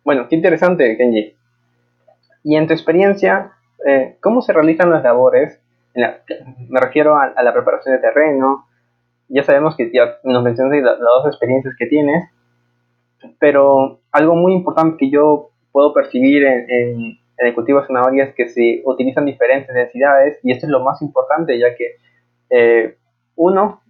Bueno, 0.09 0.27
qué 0.27 0.35
interesante, 0.35 0.97
Kenji. 0.97 1.35
Y 2.43 2.55
en 2.55 2.65
tu 2.65 2.73
experiencia, 2.73 3.51
eh, 3.85 4.17
¿cómo 4.23 4.41
se 4.41 4.53
realizan 4.53 4.89
las 4.89 5.03
labores? 5.03 5.61
me 5.93 6.79
refiero 6.79 7.15
a, 7.15 7.39
la 7.43 7.53
preparación 7.53 7.93
de 7.93 8.01
terreno. 8.01 8.65
Ya 9.27 9.43
sabemos 9.43 9.75
que 9.75 9.91
ya 9.93 10.17
nos 10.23 10.43
mencionaste 10.43 10.81
las, 10.81 10.97
dos 10.97 11.27
experiencias 11.27 11.75
que 11.77 11.85
tienes, 11.85 12.27
pero 13.37 13.99
algo 14.11 14.35
muy 14.35 14.53
importante 14.53 14.97
que 14.97 15.11
yo 15.11 15.51
puedo 15.71 15.93
percibir 15.93 16.43
en, 16.43 17.19
el 17.37 17.53
cultivo 17.53 17.81
de 17.81 17.85
zanahoria 17.85 18.23
es 18.23 18.33
que 18.33 18.49
se 18.49 18.81
utilizan 18.85 19.25
diferentes 19.25 19.71
densidades 19.75 20.39
y 20.41 20.53
esto 20.53 20.65
es 20.65 20.71
lo 20.71 20.79
más 20.79 21.03
importante 21.03 21.59
ya 21.59 21.75
que 21.75 21.97
eh, 22.49 22.97
uno 23.35 23.83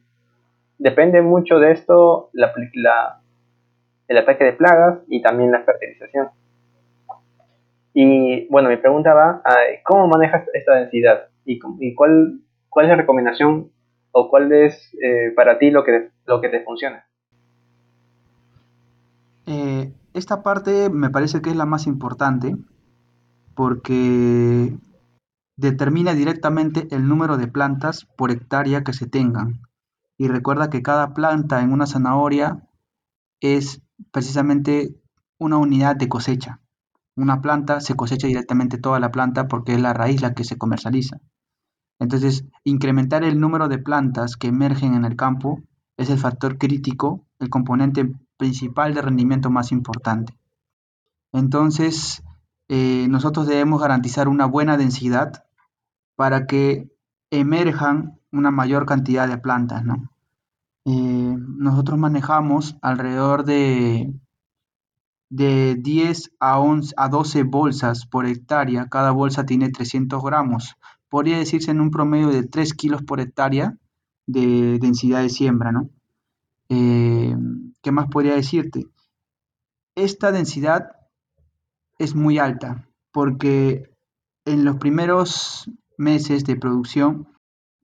depende 0.79 1.21
mucho 1.21 1.59
de 1.59 1.71
esto 1.71 2.29
la, 2.33 2.51
la, 2.73 3.21
el 4.09 4.17
ataque 4.17 4.43
de 4.43 4.53
plagas 4.53 4.99
y 5.07 5.21
también 5.21 5.51
la 5.51 5.63
fertilización. 5.63 6.29
Y 7.93 8.47
bueno, 8.49 8.69
mi 8.69 8.77
pregunta 8.77 9.13
va 9.13 9.41
cómo 9.83 10.07
manejas 10.07 10.45
esta 10.53 10.75
densidad 10.75 11.29
y, 11.45 11.59
cuál, 11.95 12.41
cuál 12.69 12.85
es 12.85 12.89
la 12.89 12.95
recomendación 12.97 13.71
o 14.11 14.29
cuál 14.29 14.51
es 14.51 14.93
eh, 15.01 15.31
para 15.35 15.59
ti 15.59 15.71
lo 15.71 15.83
que, 15.83 16.09
lo 16.25 16.41
que 16.41 16.49
te 16.49 16.63
funciona. 16.63 17.05
Eh, 19.45 19.93
esta 20.13 20.43
parte 20.43 20.89
me 20.89 21.09
parece 21.09 21.41
que 21.41 21.51
es 21.51 21.55
la 21.55 21.65
más 21.65 21.87
importante 21.87 22.55
porque 23.55 24.73
determina 25.55 26.13
directamente 26.13 26.87
el 26.91 27.07
número 27.07 27.37
de 27.37 27.47
plantas 27.47 28.05
por 28.17 28.31
hectárea 28.31 28.83
que 28.83 28.93
se 28.93 29.07
tengan. 29.07 29.61
Y 30.17 30.27
recuerda 30.27 30.69
que 30.69 30.81
cada 30.81 31.13
planta 31.13 31.61
en 31.61 31.73
una 31.73 31.85
zanahoria 31.85 32.68
es 33.41 33.81
precisamente 34.11 34.95
una 35.37 35.57
unidad 35.57 35.95
de 35.95 36.09
cosecha. 36.09 36.59
Una 37.15 37.41
planta 37.41 37.79
se 37.81 37.95
cosecha 37.95 38.27
directamente 38.27 38.77
toda 38.77 38.99
la 38.99 39.11
planta 39.11 39.47
porque 39.47 39.73
es 39.73 39.81
la 39.81 39.93
raíz 39.93 40.21
la 40.21 40.33
que 40.33 40.43
se 40.43 40.57
comercializa. 40.57 41.19
Entonces, 41.99 42.45
incrementar 42.63 43.23
el 43.23 43.39
número 43.39 43.67
de 43.67 43.77
plantas 43.77 44.37
que 44.37 44.47
emergen 44.47 44.93
en 44.93 45.05
el 45.05 45.15
campo 45.15 45.61
es 45.97 46.09
el 46.09 46.17
factor 46.17 46.57
crítico, 46.57 47.25
el 47.39 47.49
componente 47.49 48.09
principal 48.37 48.93
de 48.93 49.01
rendimiento 49.01 49.49
más 49.49 49.73
importante. 49.73 50.37
Entonces, 51.33 52.23
eh, 52.69 53.07
nosotros 53.09 53.47
debemos 53.47 53.81
garantizar 53.81 54.29
una 54.29 54.45
buena 54.45 54.77
densidad 54.77 55.43
para 56.15 56.45
que 56.47 56.89
emerjan 57.31 58.19
una 58.31 58.51
mayor 58.51 58.85
cantidad 58.85 59.27
de 59.27 59.37
plantas, 59.37 59.83
¿no? 59.83 60.08
Eh, 60.89 61.35
nosotros 61.37 61.99
manejamos 61.99 62.75
alrededor 62.81 63.45
de, 63.45 64.11
de 65.29 65.75
10 65.75 66.31
a, 66.39 66.59
11, 66.59 66.95
a 66.97 67.09
12 67.09 67.43
bolsas 67.43 68.07
por 68.07 68.25
hectárea. 68.25 68.89
Cada 68.89 69.11
bolsa 69.11 69.45
tiene 69.45 69.69
300 69.69 70.23
gramos. 70.23 70.77
Podría 71.07 71.37
decirse 71.37 71.69
en 71.69 71.81
un 71.81 71.91
promedio 71.91 72.29
de 72.29 72.41
3 72.41 72.73
kilos 72.73 73.03
por 73.03 73.19
hectárea 73.19 73.77
de 74.25 74.79
densidad 74.79 75.21
de 75.21 75.29
siembra, 75.29 75.71
¿no? 75.71 75.91
Eh, 76.69 77.35
¿Qué 77.83 77.91
más 77.91 78.07
podría 78.07 78.33
decirte? 78.33 78.87
Esta 79.95 80.31
densidad 80.31 80.89
es 81.99 82.15
muy 82.15 82.39
alta 82.39 82.87
porque 83.11 83.95
en 84.45 84.65
los 84.65 84.77
primeros 84.77 85.69
meses 85.97 86.45
de 86.45 86.55
producción 86.55 87.27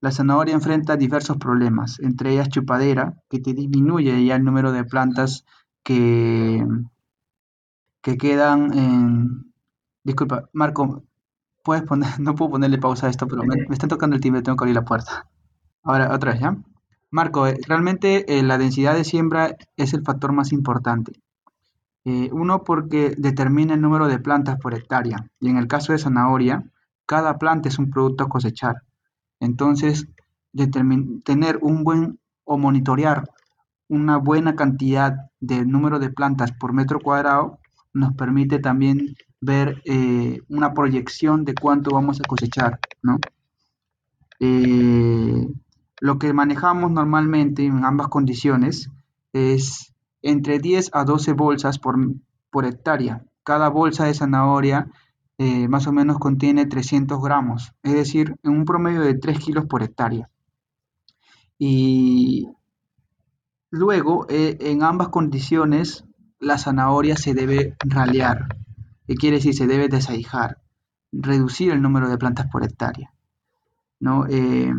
la 0.05 0.11
zanahoria 0.11 0.53
enfrenta 0.53 0.97
diversos 0.97 1.37
problemas, 1.37 1.99
entre 1.99 2.31
ellas 2.31 2.49
chupadera, 2.49 3.15
que 3.27 3.39
te 3.39 3.55
disminuye 3.55 4.23
ya 4.23 4.35
el 4.35 4.43
número 4.43 4.71
de 4.71 4.83
plantas 4.83 5.45
que, 5.83 6.63
que 8.03 8.15
quedan 8.15 8.71
en... 8.77 9.51
Disculpa, 10.03 10.47
Marco, 10.53 11.05
puedes 11.63 11.81
poner, 11.81 12.07
no 12.19 12.35
puedo 12.35 12.51
ponerle 12.51 12.77
pausa 12.77 13.07
a 13.07 13.09
esto, 13.09 13.25
pero 13.27 13.41
me, 13.45 13.55
están 13.73 13.89
tocando 13.89 14.15
el 14.15 14.21
timbre, 14.21 14.43
tengo 14.43 14.55
que 14.55 14.65
abrir 14.65 14.75
la 14.75 14.85
puerta. 14.85 15.27
Ahora, 15.81 16.13
otra 16.13 16.33
vez, 16.33 16.41
¿ya? 16.41 16.55
Marco, 17.09 17.47
eh, 17.47 17.57
realmente 17.67 18.37
eh, 18.37 18.43
la 18.43 18.59
densidad 18.59 18.93
de 18.93 19.05
siembra 19.05 19.55
es 19.75 19.95
el 19.95 20.03
factor 20.03 20.33
más 20.33 20.51
importante. 20.51 21.13
Eh, 22.03 22.29
uno 22.31 22.63
porque 22.63 23.15
determina 23.17 23.73
el 23.73 23.81
número 23.81 24.07
de 24.07 24.19
plantas 24.19 24.59
por 24.59 24.75
hectárea 24.75 25.25
y 25.39 25.49
en 25.49 25.57
el 25.57 25.67
caso 25.67 25.93
de 25.93 25.97
zanahoria, 25.97 26.63
cada 27.07 27.39
planta 27.39 27.69
es 27.69 27.79
un 27.79 27.89
producto 27.89 28.25
a 28.25 28.29
cosechar. 28.29 28.75
Entonces, 29.39 30.07
tener 31.23 31.59
un 31.61 31.83
buen 31.83 32.19
o 32.43 32.57
monitorear 32.57 33.23
una 33.87 34.17
buena 34.17 34.55
cantidad 34.55 35.29
de 35.39 35.65
número 35.65 35.99
de 35.99 36.09
plantas 36.09 36.51
por 36.51 36.73
metro 36.73 36.99
cuadrado 36.99 37.59
nos 37.93 38.13
permite 38.13 38.59
también 38.59 39.15
ver 39.41 39.81
eh, 39.85 40.41
una 40.49 40.73
proyección 40.73 41.45
de 41.45 41.53
cuánto 41.53 41.91
vamos 41.91 42.19
a 42.19 42.27
cosechar, 42.27 42.79
¿no? 43.01 43.19
Eh, 44.39 45.47
lo 46.01 46.19
que 46.19 46.33
manejamos 46.33 46.91
normalmente 46.91 47.65
en 47.65 47.85
ambas 47.85 48.09
condiciones 48.09 48.89
es 49.33 49.93
entre 50.21 50.59
10 50.59 50.89
a 50.93 51.05
12 51.05 51.33
bolsas 51.33 51.79
por, 51.79 51.95
por 52.49 52.65
hectárea. 52.65 53.23
Cada 53.43 53.69
bolsa 53.69 54.05
de 54.05 54.13
zanahoria 54.13 54.87
eh, 55.37 55.67
más 55.67 55.87
o 55.87 55.91
menos 55.91 56.17
contiene 56.17 56.65
300 56.65 57.21
gramos, 57.21 57.73
es 57.83 57.93
decir, 57.93 58.35
en 58.43 58.51
un 58.51 58.65
promedio 58.65 59.01
de 59.01 59.15
3 59.15 59.39
kilos 59.39 59.65
por 59.65 59.83
hectárea. 59.83 60.29
Y 61.57 62.49
luego, 63.69 64.25
eh, 64.29 64.57
en 64.61 64.83
ambas 64.83 65.09
condiciones, 65.09 66.05
la 66.39 66.57
zanahoria 66.57 67.17
se 67.17 67.33
debe 67.33 67.75
ralear, 67.79 68.57
que 69.07 69.15
quiere 69.15 69.37
decir 69.37 69.53
se 69.53 69.67
debe 69.67 69.87
desaijar, 69.87 70.61
reducir 71.11 71.71
el 71.71 71.81
número 71.81 72.09
de 72.09 72.17
plantas 72.17 72.47
por 72.47 72.63
hectárea. 72.63 73.11
¿no? 73.99 74.25
Eh, 74.27 74.73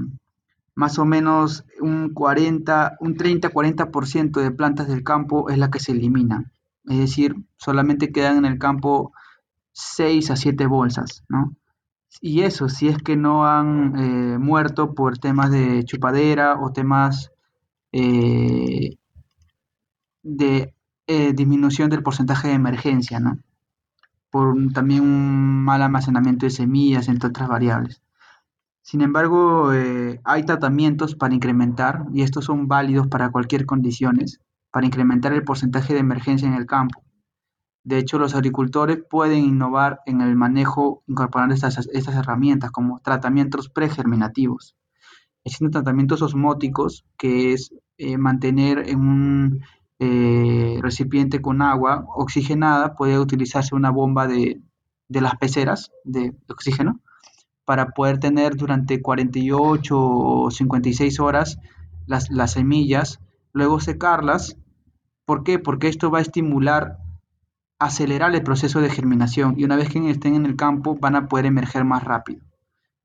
más 0.74 0.98
o 0.98 1.04
menos 1.04 1.64
un 1.80 2.12
40, 2.12 2.96
un 3.00 3.16
30-40% 3.16 4.40
de 4.40 4.50
plantas 4.50 4.88
del 4.88 5.02
campo 5.02 5.48
es 5.48 5.58
la 5.58 5.70
que 5.70 5.80
se 5.80 5.92
elimina. 5.92 6.52
Es 6.84 6.98
decir, 6.98 7.34
solamente 7.56 8.12
quedan 8.12 8.38
en 8.38 8.44
el 8.44 8.58
campo 8.58 9.12
6 9.76 10.30
a 10.30 10.36
7 10.36 10.66
bolsas, 10.66 11.22
¿no? 11.28 11.54
Y 12.22 12.42
eso, 12.42 12.70
si 12.70 12.88
es 12.88 12.96
que 12.98 13.14
no 13.16 13.46
han 13.46 13.94
eh, 13.96 14.38
muerto 14.38 14.94
por 14.94 15.18
temas 15.18 15.50
de 15.50 15.84
chupadera 15.84 16.58
o 16.58 16.72
temas 16.72 17.30
eh, 17.92 18.96
de 20.22 20.74
eh, 21.06 21.32
disminución 21.34 21.90
del 21.90 22.02
porcentaje 22.02 22.48
de 22.48 22.54
emergencia, 22.54 23.20
¿no? 23.20 23.38
Por 24.30 24.56
también 24.72 25.02
un 25.02 25.62
mal 25.64 25.82
almacenamiento 25.82 26.46
de 26.46 26.50
semillas, 26.50 27.08
entre 27.08 27.28
otras 27.28 27.48
variables. 27.48 28.00
Sin 28.80 29.02
embargo, 29.02 29.72
hay 30.24 30.44
tratamientos 30.44 31.16
para 31.16 31.34
incrementar, 31.34 32.06
y 32.14 32.22
estos 32.22 32.44
son 32.46 32.68
válidos 32.68 33.08
para 33.08 33.30
cualquier 33.30 33.66
condiciones, 33.66 34.40
para 34.70 34.86
incrementar 34.86 35.32
el 35.32 35.44
porcentaje 35.44 35.92
de 35.92 36.00
emergencia 36.00 36.48
en 36.48 36.54
el 36.54 36.66
campo. 36.66 37.05
De 37.86 37.98
hecho, 37.98 38.18
los 38.18 38.34
agricultores 38.34 38.98
pueden 39.08 39.44
innovar 39.44 40.00
en 40.06 40.20
el 40.20 40.34
manejo 40.34 41.04
incorporando 41.06 41.54
estas, 41.54 41.88
herramientas 42.08 42.72
como 42.72 42.98
tratamientos 42.98 43.68
pregerminativos. 43.68 44.74
Existen 45.44 45.70
tratamientos 45.70 46.20
osmóticos, 46.20 47.04
que 47.16 47.52
es 47.52 47.72
eh, 47.96 48.18
mantener 48.18 48.88
en 48.88 48.98
un 48.98 49.60
eh, 50.00 50.80
recipiente 50.82 51.40
con 51.40 51.62
agua 51.62 52.04
oxigenada, 52.16 52.96
puede 52.96 53.20
utilizarse 53.20 53.76
una 53.76 53.90
bomba 53.90 54.26
de, 54.26 54.60
las 55.08 55.36
peceras 55.36 55.92
de, 56.02 56.34
oxígeno 56.48 56.98
para 57.64 57.90
poder 57.90 58.18
tener 58.18 58.56
durante 58.56 59.00
48 59.00 59.96
o 59.96 60.50
56 60.50 61.20
horas 61.20 61.60
las, 62.08 62.30
las 62.30 62.54
semillas, 62.54 63.20
luego 63.52 63.78
secarlas. 63.78 64.56
¿Por 65.24 65.44
qué? 65.44 65.60
Porque 65.60 65.86
esto 65.86 66.10
va 66.10 66.18
a 66.18 66.22
estimular 66.22 67.05
acelerar 67.78 68.34
el 68.34 68.42
proceso 68.42 68.80
de 68.80 68.90
germinación 68.90 69.54
y 69.56 69.64
una 69.64 69.76
vez 69.76 69.88
que 69.88 70.10
estén 70.10 70.34
en 70.34 70.46
el 70.46 70.56
campo 70.56 70.96
van 70.96 71.16
a 71.16 71.28
poder 71.28 71.46
emerger 71.46 71.84
más 71.84 72.04
rápido. 72.04 72.40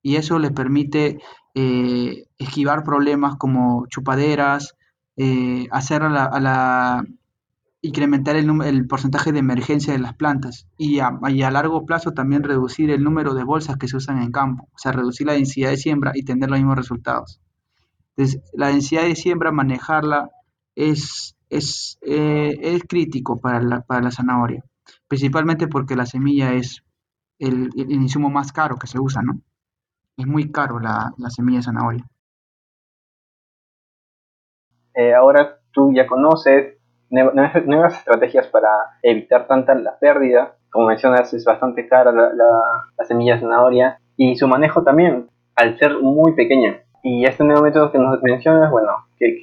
Y 0.01 0.15
eso 0.15 0.39
les 0.39 0.51
permite 0.51 1.19
eh, 1.53 2.25
esquivar 2.37 2.83
problemas 2.83 3.35
como 3.37 3.85
chupaderas, 3.87 4.75
eh, 5.17 5.67
hacer 5.71 6.03
a 6.03 6.09
la, 6.09 7.03
incrementar 7.81 8.35
el, 8.35 8.87
porcentaje 8.87 9.31
de 9.31 9.39
emergencia 9.39 9.93
de 9.93 9.99
las 9.99 10.15
plantas 10.15 10.67
y 10.77 10.99
a, 10.99 11.19
y 11.29 11.41
a, 11.41 11.51
largo 11.51 11.85
plazo 11.85 12.11
también 12.11 12.43
reducir 12.43 12.89
el 12.91 13.03
número 13.03 13.33
de 13.33 13.43
bolsas 13.43 13.77
que 13.77 13.87
se 13.87 13.97
usan 13.97 14.21
en 14.21 14.31
campo, 14.31 14.69
o 14.71 14.77
sea, 14.77 14.91
reducir 14.91 15.27
la 15.27 15.33
densidad 15.33 15.69
de 15.71 15.77
siembra 15.77 16.11
y 16.15 16.23
tener 16.23 16.49
los 16.49 16.59
mismos 16.59 16.77
resultados. 16.77 17.41
Entonces, 18.15 18.41
la 18.53 18.67
densidad 18.67 19.03
de 19.03 19.15
siembra, 19.15 19.51
manejarla 19.51 20.29
es 20.75 21.35
es, 21.51 21.99
eh, 22.01 22.57
es 22.61 22.83
crítico 22.87 23.39
para 23.39 23.61
la, 23.61 23.81
para 23.81 24.01
la 24.01 24.11
zanahoria, 24.11 24.63
principalmente 25.07 25.67
porque 25.67 25.95
la 25.95 26.05
semilla 26.05 26.53
es 26.53 26.81
el, 27.39 27.69
insumo 27.75 28.29
más 28.29 28.53
caro 28.53 28.77
que 28.77 28.87
se 28.87 28.99
usa, 28.99 29.21
¿no? 29.21 29.33
Es 30.17 30.25
muy 30.25 30.51
caro 30.51 30.79
la, 30.79 31.11
la 31.17 31.29
semilla 31.29 31.57
de 31.57 31.63
zanahoria. 31.63 32.05
Eh, 34.93 35.13
ahora 35.13 35.59
tú 35.71 35.91
ya 35.93 36.07
conoces 36.07 36.77
nuevas, 37.09 37.97
estrategias 37.97 38.47
para 38.47 38.69
evitar 39.03 39.47
tanta 39.47 39.75
la 39.75 39.97
pérdida. 39.99 40.55
Como 40.69 40.87
mencionas, 40.87 41.33
es 41.33 41.43
bastante 41.43 41.87
cara 41.87 42.11
la, 42.13 42.33
la, 42.33 42.87
la 42.97 43.05
semilla 43.05 43.35
de 43.35 43.41
zanahoria 43.41 43.99
y 44.15 44.35
su 44.37 44.47
manejo 44.47 44.83
también, 44.83 45.29
al 45.55 45.77
ser 45.77 45.99
muy 45.99 46.33
pequeña. 46.33 46.81
Y 47.03 47.25
este 47.25 47.43
nuevo 47.43 47.63
método 47.63 47.91
que 47.91 47.97
nos 47.97 48.21
mencionas, 48.21 48.69
bueno, 48.69 48.91
que, 49.17 49.41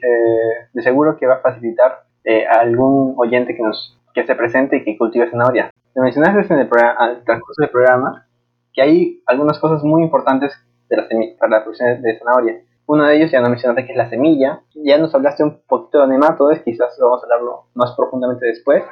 de 0.73 0.83
seguro 0.83 1.17
que 1.17 1.27
va 1.27 1.35
a 1.35 1.41
facilitar 1.41 2.05
eh, 2.25 2.47
a 2.47 2.61
algún 2.61 3.15
oyente 3.17 3.57
que 3.57 3.63
nos 3.63 3.99
que 4.15 4.27
se 4.27 4.35
presente 4.35 4.77
y 4.77 4.85
que 4.85 4.97
cultive 4.97 5.31
zanahoria. 5.31 5.71
Te 5.95 6.01
mencionaste 6.01 6.55
en 6.55 6.61
el 6.61 6.69
transcurso 6.69 7.63
del 7.63 7.71
programa 7.71 8.27
que 8.73 8.83
hay 8.83 9.23
algunas 9.27 9.59
cosas 9.59 9.83
muy 9.83 10.03
importantes 10.03 10.53
de 10.89 10.97
la 10.97 11.09
para 11.39 11.59
la 11.59 11.63
producción 11.63 12.01
de 12.03 12.19
zanahoria. 12.19 12.61
Uno 12.87 13.05
de 13.05 13.17
ellos 13.17 13.31
ya 13.31 13.41
no 13.41 13.51
mencionaste 13.51 13.85
que 13.85 13.93
es 13.93 13.99
la 13.99 14.09
semilla. 14.09 14.61
Ya 14.75 14.99
nos 14.99 15.15
hablaste 15.15 15.45
un 15.45 15.61
poquito 15.69 16.01
de 16.01 16.09
nematodes, 16.09 16.63
quizás 16.63 16.97
vamos 17.01 17.23
a 17.23 17.27
hablarlo 17.27 17.65
más 17.75 17.93
profundamente 17.97 18.47
después. 18.47 18.83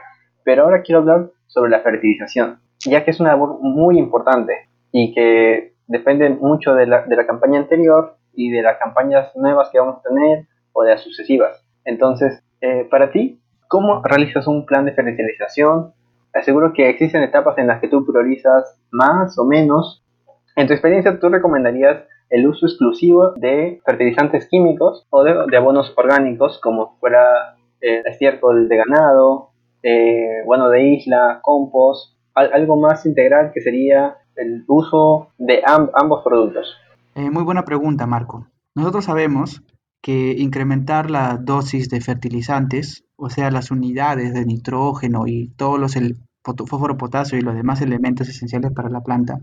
Pero 0.44 0.64
ahora 0.64 0.82
quiero 0.82 1.00
hablar 1.00 1.30
sobre 1.46 1.70
la 1.70 1.80
fertilización, 1.80 2.60
ya 2.84 3.04
que 3.04 3.10
es 3.10 3.20
una 3.20 3.30
labor 3.30 3.58
muy 3.60 3.98
importante 3.98 4.68
y 4.92 5.14
que 5.14 5.72
depende 5.86 6.28
mucho 6.30 6.74
de 6.74 6.86
la, 6.86 7.02
de 7.02 7.16
la 7.16 7.26
campaña 7.26 7.58
anterior 7.58 8.15
y 8.36 8.50
de 8.50 8.62
las 8.62 8.78
campañas 8.78 9.34
nuevas 9.34 9.70
que 9.70 9.80
vamos 9.80 9.96
a 9.98 10.08
tener 10.08 10.46
o 10.72 10.82
de 10.82 10.90
las 10.90 11.00
sucesivas. 11.00 11.64
Entonces, 11.84 12.42
eh, 12.60 12.86
para 12.90 13.10
ti, 13.10 13.40
¿cómo 13.68 14.02
realizas 14.04 14.46
un 14.46 14.66
plan 14.66 14.84
de 14.84 14.92
fertilización? 14.92 15.94
Aseguro 16.32 16.72
que 16.72 16.88
existen 16.90 17.22
etapas 17.22 17.56
en 17.58 17.66
las 17.66 17.80
que 17.80 17.88
tú 17.88 18.04
priorizas 18.04 18.78
más 18.90 19.38
o 19.38 19.44
menos. 19.44 20.04
En 20.54 20.66
tu 20.66 20.74
experiencia, 20.74 21.18
¿tú 21.18 21.28
recomendarías 21.28 22.04
el 22.28 22.46
uso 22.46 22.66
exclusivo 22.66 23.32
de 23.36 23.80
fertilizantes 23.84 24.48
químicos 24.48 25.06
o 25.10 25.22
de, 25.22 25.56
abonos 25.56 25.92
orgánicos, 25.96 26.60
como 26.60 26.96
fuera 26.98 27.56
eh, 27.80 28.02
estiércol 28.04 28.68
de 28.68 28.76
ganado, 28.76 29.50
eh, 29.82 30.42
bueno 30.44 30.68
de 30.68 30.82
isla, 30.82 31.40
compost, 31.42 32.16
algo 32.34 32.76
más 32.76 33.06
integral 33.06 33.50
que 33.54 33.62
sería 33.62 34.16
el 34.34 34.64
uso 34.68 35.28
de 35.38 35.62
ambos 35.64 36.22
productos? 36.22 36.76
Eh, 37.16 37.30
muy 37.30 37.44
buena 37.44 37.64
pregunta, 37.64 38.06
Marco. 38.06 38.46
Nosotros 38.74 39.06
sabemos 39.06 39.62
que 40.02 40.32
incrementar 40.36 41.10
la 41.10 41.38
dosis 41.38 41.88
de 41.88 42.02
fertilizantes, 42.02 43.06
o 43.16 43.30
sea, 43.30 43.50
las 43.50 43.70
unidades 43.70 44.34
de 44.34 44.44
nitrógeno 44.44 45.26
y 45.26 45.48
todos 45.56 45.80
los 45.80 45.96
fósforo, 46.44 46.98
potasio 46.98 47.38
y 47.38 47.40
los 47.40 47.54
demás 47.54 47.80
elementos 47.80 48.28
esenciales 48.28 48.70
para 48.72 48.90
la 48.90 49.00
planta, 49.00 49.40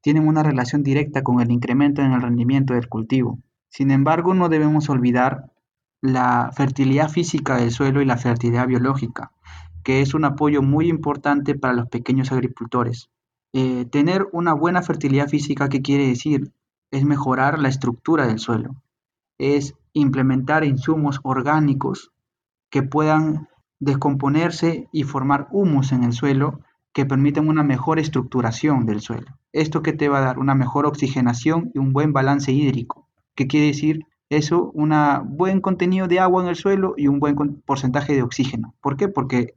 tienen 0.00 0.28
una 0.28 0.44
relación 0.44 0.84
directa 0.84 1.24
con 1.24 1.40
el 1.40 1.50
incremento 1.50 2.02
en 2.02 2.12
el 2.12 2.22
rendimiento 2.22 2.74
del 2.74 2.88
cultivo. 2.88 3.40
Sin 3.68 3.90
embargo, 3.90 4.32
no 4.32 4.48
debemos 4.48 4.88
olvidar 4.88 5.50
la 6.00 6.52
fertilidad 6.54 7.08
física 7.08 7.56
del 7.56 7.72
suelo 7.72 8.00
y 8.00 8.04
la 8.04 8.16
fertilidad 8.16 8.68
biológica, 8.68 9.32
que 9.82 10.02
es 10.02 10.14
un 10.14 10.24
apoyo 10.24 10.62
muy 10.62 10.88
importante 10.88 11.56
para 11.56 11.74
los 11.74 11.88
pequeños 11.88 12.30
agricultores. 12.30 13.10
Eh, 13.52 13.86
tener 13.86 14.28
una 14.30 14.52
buena 14.54 14.82
fertilidad 14.82 15.28
física, 15.28 15.68
¿qué 15.68 15.82
quiere 15.82 16.06
decir? 16.06 16.52
Es 16.90 17.04
mejorar 17.04 17.58
la 17.58 17.68
estructura 17.68 18.26
del 18.26 18.38
suelo, 18.38 18.76
es 19.38 19.74
implementar 19.92 20.64
insumos 20.64 21.20
orgánicos 21.22 22.12
que 22.70 22.82
puedan 22.82 23.48
descomponerse 23.80 24.88
y 24.92 25.04
formar 25.04 25.48
humus 25.50 25.92
en 25.92 26.04
el 26.04 26.12
suelo 26.12 26.60
que 26.92 27.06
permitan 27.06 27.48
una 27.48 27.62
mejor 27.62 27.98
estructuración 27.98 28.86
del 28.86 29.00
suelo. 29.00 29.38
Esto 29.52 29.82
que 29.82 29.92
te 29.92 30.08
va 30.08 30.18
a 30.18 30.22
dar 30.22 30.38
una 30.38 30.54
mejor 30.54 30.86
oxigenación 30.86 31.70
y 31.74 31.78
un 31.78 31.92
buen 31.92 32.12
balance 32.12 32.52
hídrico. 32.52 33.08
¿Qué 33.34 33.46
quiere 33.46 33.66
decir? 33.66 34.06
Eso, 34.30 34.70
un 34.74 34.92
buen 35.28 35.60
contenido 35.60 36.06
de 36.06 36.20
agua 36.20 36.42
en 36.42 36.48
el 36.48 36.56
suelo 36.56 36.94
y 36.96 37.08
un 37.08 37.18
buen 37.18 37.62
porcentaje 37.64 38.14
de 38.14 38.22
oxígeno. 38.22 38.74
¿Por 38.80 38.96
qué? 38.96 39.08
Porque 39.08 39.54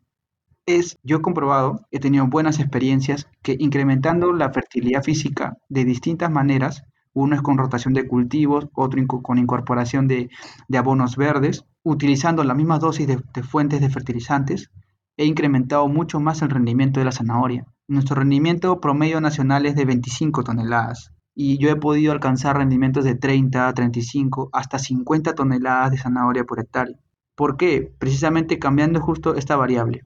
es, 0.65 0.97
yo 1.03 1.17
he 1.17 1.21
comprobado, 1.21 1.87
he 1.91 1.99
tenido 1.99 2.27
buenas 2.27 2.59
experiencias 2.59 3.27
que 3.41 3.55
incrementando 3.59 4.31
la 4.31 4.51
fertilidad 4.51 5.03
física 5.03 5.57
de 5.67 5.83
distintas 5.83 6.31
maneras 6.31 6.85
uno 7.13 7.36
es 7.36 7.41
con 7.41 7.58
rotación 7.58 7.93
de 7.93 8.08
cultivos, 8.08 8.67
otro 8.74 9.06
con 9.21 9.38
incorporación 9.38 10.08
de, 10.08 10.30
abonos 10.76 11.17
verdes, 11.17 11.65
utilizando 11.84 12.43
la 12.43 12.54
misma 12.54 12.80
dosis 12.80 13.08
de, 13.08 13.43
fuentes 13.43 13.82
de 13.82 13.89
fertilizantes, 13.89 14.71
he 15.17 15.26
incrementado 15.26 15.88
mucho 15.88 16.19
más 16.19 16.41
el 16.41 16.50
rendimiento 16.50 17.00
de 17.00 17.06
la 17.06 17.12
zanahoria. 17.12 17.65
Nuestro 17.88 18.15
rendimiento 18.15 18.80
promedio 18.80 19.19
nacional 19.19 19.65
es 19.65 19.76
de 19.76 19.86
25 19.86 20.43
toneladas 20.43 21.12
y 21.36 21.58
yo 21.58 21.69
he 21.69 21.76
podido 21.76 22.12
alcanzar 22.12 22.58
rendimientos 22.58 23.04
de 23.04 23.15
30, 23.15 23.74
35, 23.74 24.50
hasta 24.54 24.80
50 24.80 25.36
toneladas 25.36 25.91
de 25.91 25.97
zanahoria 25.97 26.45
por 26.45 26.60
hectárea. 26.60 26.97
¿Por 27.36 27.58
qué? 27.58 27.93
Precisamente 27.97 28.60
cambiando 28.60 29.02
justo 29.02 29.36
esta 29.36 29.56
variable. 29.56 30.06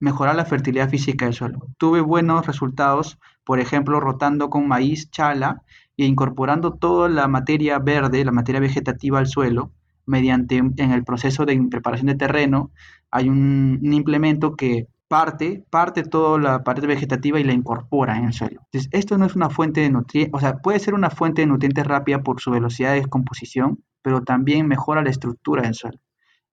Mejorar 0.00 0.36
la 0.36 0.44
fertilidad 0.44 0.88
física 0.88 1.24
del 1.24 1.34
suelo. 1.34 1.68
Tuve 1.78 2.00
buenos 2.00 2.46
resultados, 2.46 3.18
por 3.44 3.60
ejemplo, 3.60 4.00
rotando 4.00 4.50
con 4.50 4.66
maíz 4.66 5.10
chala 5.10 5.62
e 5.96 6.06
incorporando 6.06 6.74
toda 6.74 7.08
la 7.08 7.28
materia 7.28 7.78
verde, 7.78 8.24
la 8.24 8.32
materia 8.32 8.60
vegetativa 8.60 9.18
al 9.18 9.26
suelo, 9.26 9.70
mediante 10.06 10.56
en 10.56 10.90
el 10.90 11.04
proceso 11.04 11.46
de 11.46 11.60
preparación 11.70 12.08
de 12.08 12.14
terreno, 12.14 12.70
hay 13.10 13.28
un, 13.28 13.80
implemento 13.82 14.56
que 14.56 14.88
parte, 15.08 15.64
parte 15.70 16.02
toda 16.02 16.38
la 16.38 16.64
parte 16.64 16.86
vegetativa 16.86 17.38
y 17.38 17.44
la 17.44 17.52
incorpora 17.52 18.18
en 18.18 18.24
el 18.24 18.32
suelo. 18.32 18.60
Entonces, 18.64 18.90
esto 18.92 19.16
no 19.18 19.26
es 19.26 19.36
una 19.36 19.50
fuente 19.50 19.80
de 19.80 19.90
nutrientes, 19.90 20.34
o 20.34 20.40
sea, 20.40 20.58
puede 20.58 20.80
ser 20.80 20.94
una 20.94 21.10
fuente 21.10 21.42
de 21.42 21.46
nutrientes 21.46 21.86
rápida 21.86 22.22
por 22.22 22.40
su 22.40 22.50
velocidad 22.50 22.90
de 22.90 23.00
descomposición, 23.00 23.82
pero 24.02 24.22
también 24.22 24.66
mejora 24.66 25.02
la 25.02 25.10
estructura 25.10 25.62
del 25.62 25.74
suelo 25.74 25.98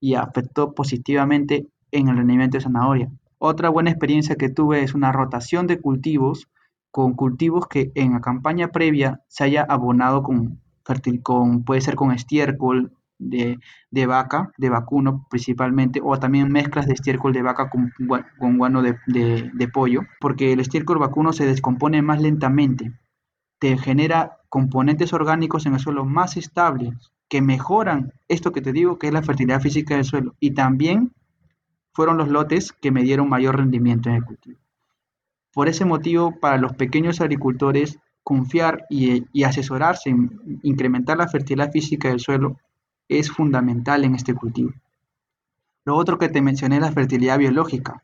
y 0.00 0.14
afectó 0.14 0.74
positivamente 0.74 1.68
en 1.92 2.08
el 2.08 2.16
rendimiento 2.16 2.56
de 2.56 2.64
zanahoria. 2.64 3.10
Otra 3.38 3.68
buena 3.68 3.90
experiencia 3.90 4.36
que 4.36 4.48
tuve 4.48 4.82
es 4.82 4.94
una 4.94 5.12
rotación 5.12 5.66
de 5.66 5.80
cultivos 5.80 6.48
con 6.92 7.14
cultivos 7.14 7.66
que 7.66 7.90
en 7.94 8.12
la 8.12 8.20
campaña 8.20 8.68
previa 8.68 9.22
se 9.26 9.44
haya 9.44 9.62
abonado 9.62 10.22
con, 10.22 10.60
con 11.22 11.64
puede 11.64 11.80
ser 11.80 11.96
con 11.96 12.12
estiércol 12.12 12.92
de, 13.18 14.06
vaca, 14.06 14.52
de 14.58 14.68
vacuno 14.68 15.26
principalmente, 15.30 16.00
o 16.02 16.18
también 16.18 16.52
mezclas 16.52 16.86
de 16.86 16.94
estiércol 16.94 17.32
de 17.32 17.42
vaca 17.42 17.70
con, 17.70 17.92
con 18.38 18.58
guano 18.58 18.82
de, 18.82 19.68
pollo, 19.72 20.02
porque 20.20 20.52
el 20.52 20.60
estiércol 20.60 20.98
vacuno 20.98 21.32
se 21.32 21.46
descompone 21.46 22.02
más 22.02 22.20
lentamente. 22.20 22.92
te 23.58 23.78
genera 23.78 24.38
componentes 24.48 25.12
orgánicos 25.12 25.66
en 25.66 25.74
el 25.74 25.80
suelo 25.80 26.04
más 26.04 26.36
estables, 26.36 27.12
que 27.28 27.40
mejoran 27.40 28.12
esto 28.28 28.52
que 28.52 28.60
te 28.60 28.72
digo, 28.72 28.98
que 28.98 29.06
es 29.06 29.12
la 29.14 29.22
fertilidad 29.22 29.62
física 29.62 29.94
del 29.94 30.04
suelo. 30.04 30.34
Y 30.40 30.50
también 30.50 31.12
fueron 31.94 32.18
los 32.18 32.28
lotes 32.28 32.72
que 32.72 32.90
me 32.90 33.02
dieron 33.02 33.30
mayor 33.30 33.56
rendimiento 33.56 34.10
en 34.10 34.16
el 34.16 34.24
cultivo. 34.24 34.61
Por 35.52 35.68
ese 35.68 35.84
motivo, 35.84 36.38
para 36.40 36.58
los 36.58 36.74
pequeños 36.74 37.20
agricultores, 37.20 37.98
confiar 38.22 38.86
y, 38.88 39.24
y 39.32 39.44
asesorarse 39.44 40.10
en 40.10 40.60
incrementar 40.62 41.18
la 41.18 41.28
fertilidad 41.28 41.72
física 41.72 42.08
del 42.08 42.20
suelo 42.20 42.56
es 43.08 43.30
fundamental 43.30 44.04
en 44.04 44.14
este 44.14 44.34
cultivo. 44.34 44.72
Lo 45.84 45.96
otro 45.96 46.18
que 46.18 46.28
te 46.28 46.42
mencioné 46.42 46.76
es 46.76 46.82
la 46.82 46.92
fertilidad 46.92 47.38
biológica. 47.38 48.02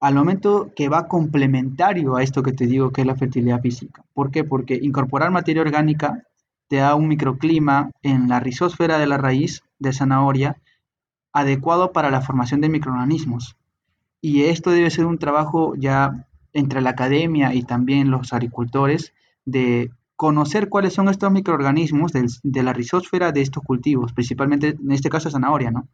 Al 0.00 0.14
momento 0.14 0.70
que 0.76 0.88
va 0.88 1.08
complementario 1.08 2.16
a 2.16 2.22
esto 2.22 2.42
que 2.42 2.52
te 2.52 2.66
digo 2.66 2.90
que 2.90 3.00
es 3.00 3.06
la 3.06 3.16
fertilidad 3.16 3.60
física. 3.60 4.04
¿Por 4.14 4.30
qué? 4.30 4.44
Porque 4.44 4.78
incorporar 4.80 5.30
materia 5.30 5.62
orgánica 5.62 6.24
te 6.68 6.76
da 6.76 6.94
un 6.94 7.08
microclima 7.08 7.90
en 8.02 8.28
la 8.28 8.40
rizósfera 8.40 8.98
de 8.98 9.06
la 9.06 9.16
raíz 9.16 9.62
de 9.78 9.92
zanahoria 9.92 10.56
adecuado 11.32 11.92
para 11.92 12.10
la 12.10 12.20
formación 12.20 12.60
de 12.60 12.68
microorganismos. 12.68 13.56
Y 14.20 14.44
esto 14.44 14.70
debe 14.70 14.90
ser 14.90 15.06
un 15.06 15.18
trabajo 15.18 15.74
ya 15.76 16.26
entre 16.52 16.80
la 16.80 16.90
academia 16.90 17.54
y 17.54 17.62
también 17.62 18.10
los 18.10 18.32
agricultores 18.32 19.12
de 19.44 19.90
conocer 20.16 20.68
cuáles 20.68 20.94
son 20.94 21.08
estos 21.08 21.30
microorganismos 21.30 22.12
de 22.12 22.62
la 22.62 22.72
rizósfera 22.72 23.32
de 23.32 23.42
estos 23.42 23.62
cultivos, 23.62 24.12
principalmente 24.12 24.76
en 24.80 24.92
este 24.92 25.10
caso 25.10 25.30
zanahoria, 25.30 25.70
¿no? 25.70 25.88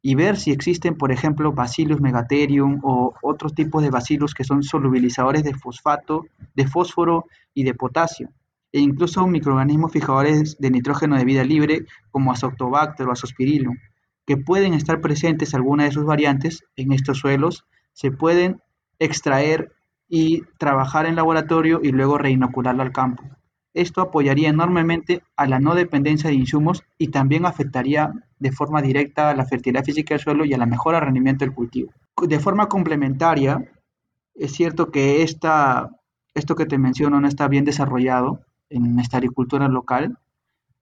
Y 0.00 0.14
ver 0.14 0.36
si 0.36 0.52
existen, 0.52 0.96
por 0.96 1.10
ejemplo, 1.12 1.52
Bacillus 1.52 2.00
megatherium 2.00 2.80
o 2.82 3.14
otros 3.22 3.54
tipos 3.54 3.82
de 3.82 3.90
bacillus 3.90 4.34
que 4.34 4.44
son 4.44 4.62
solubilizadores 4.62 5.42
de 5.42 5.54
fosfato, 5.54 6.26
de 6.54 6.66
fósforo 6.66 7.24
y 7.54 7.64
de 7.64 7.74
potasio 7.74 8.30
e 8.74 8.80
incluso 8.80 9.24
microorganismos 9.28 9.92
fijadores 9.92 10.56
de 10.58 10.68
nitrógeno 10.68 11.16
de 11.16 11.24
vida 11.24 11.44
libre 11.44 11.86
como 12.10 12.32
Azotobacter 12.32 13.06
o 13.06 13.12
Azospirillum, 13.12 13.76
que 14.26 14.36
pueden 14.36 14.74
estar 14.74 15.00
presentes 15.00 15.54
alguna 15.54 15.84
de 15.84 15.92
sus 15.92 16.04
variantes 16.04 16.64
en 16.74 16.90
estos 16.90 17.18
suelos, 17.18 17.64
se 17.92 18.10
pueden 18.10 18.60
extraer 18.98 19.70
y 20.08 20.42
trabajar 20.58 21.06
en 21.06 21.16
laboratorio 21.16 21.80
y 21.82 21.92
luego 21.92 22.18
reinocularlo 22.18 22.82
al 22.82 22.92
campo. 22.92 23.24
Esto 23.74 24.00
apoyaría 24.00 24.50
enormemente 24.50 25.22
a 25.36 25.46
la 25.46 25.58
no 25.58 25.74
dependencia 25.74 26.30
de 26.30 26.36
insumos 26.36 26.84
y 26.96 27.08
también 27.08 27.44
afectaría 27.44 28.12
de 28.38 28.52
forma 28.52 28.80
directa 28.80 29.30
a 29.30 29.34
la 29.34 29.46
fertilidad 29.46 29.84
física 29.84 30.14
del 30.14 30.22
suelo 30.22 30.44
y 30.44 30.54
a 30.54 30.58
la 30.58 30.66
mejora 30.66 30.98
del 30.98 31.06
rendimiento 31.06 31.44
del 31.44 31.54
cultivo. 31.54 31.92
De 32.22 32.38
forma 32.38 32.68
complementaria, 32.68 33.64
es 34.34 34.52
cierto 34.52 34.92
que 34.92 35.22
esta, 35.22 35.90
esto 36.34 36.54
que 36.54 36.66
te 36.66 36.78
menciono 36.78 37.20
no 37.20 37.26
está 37.26 37.48
bien 37.48 37.64
desarrollado, 37.64 38.44
en 38.70 38.98
esta 38.98 39.18
agricultura 39.18 39.68
local, 39.68 40.18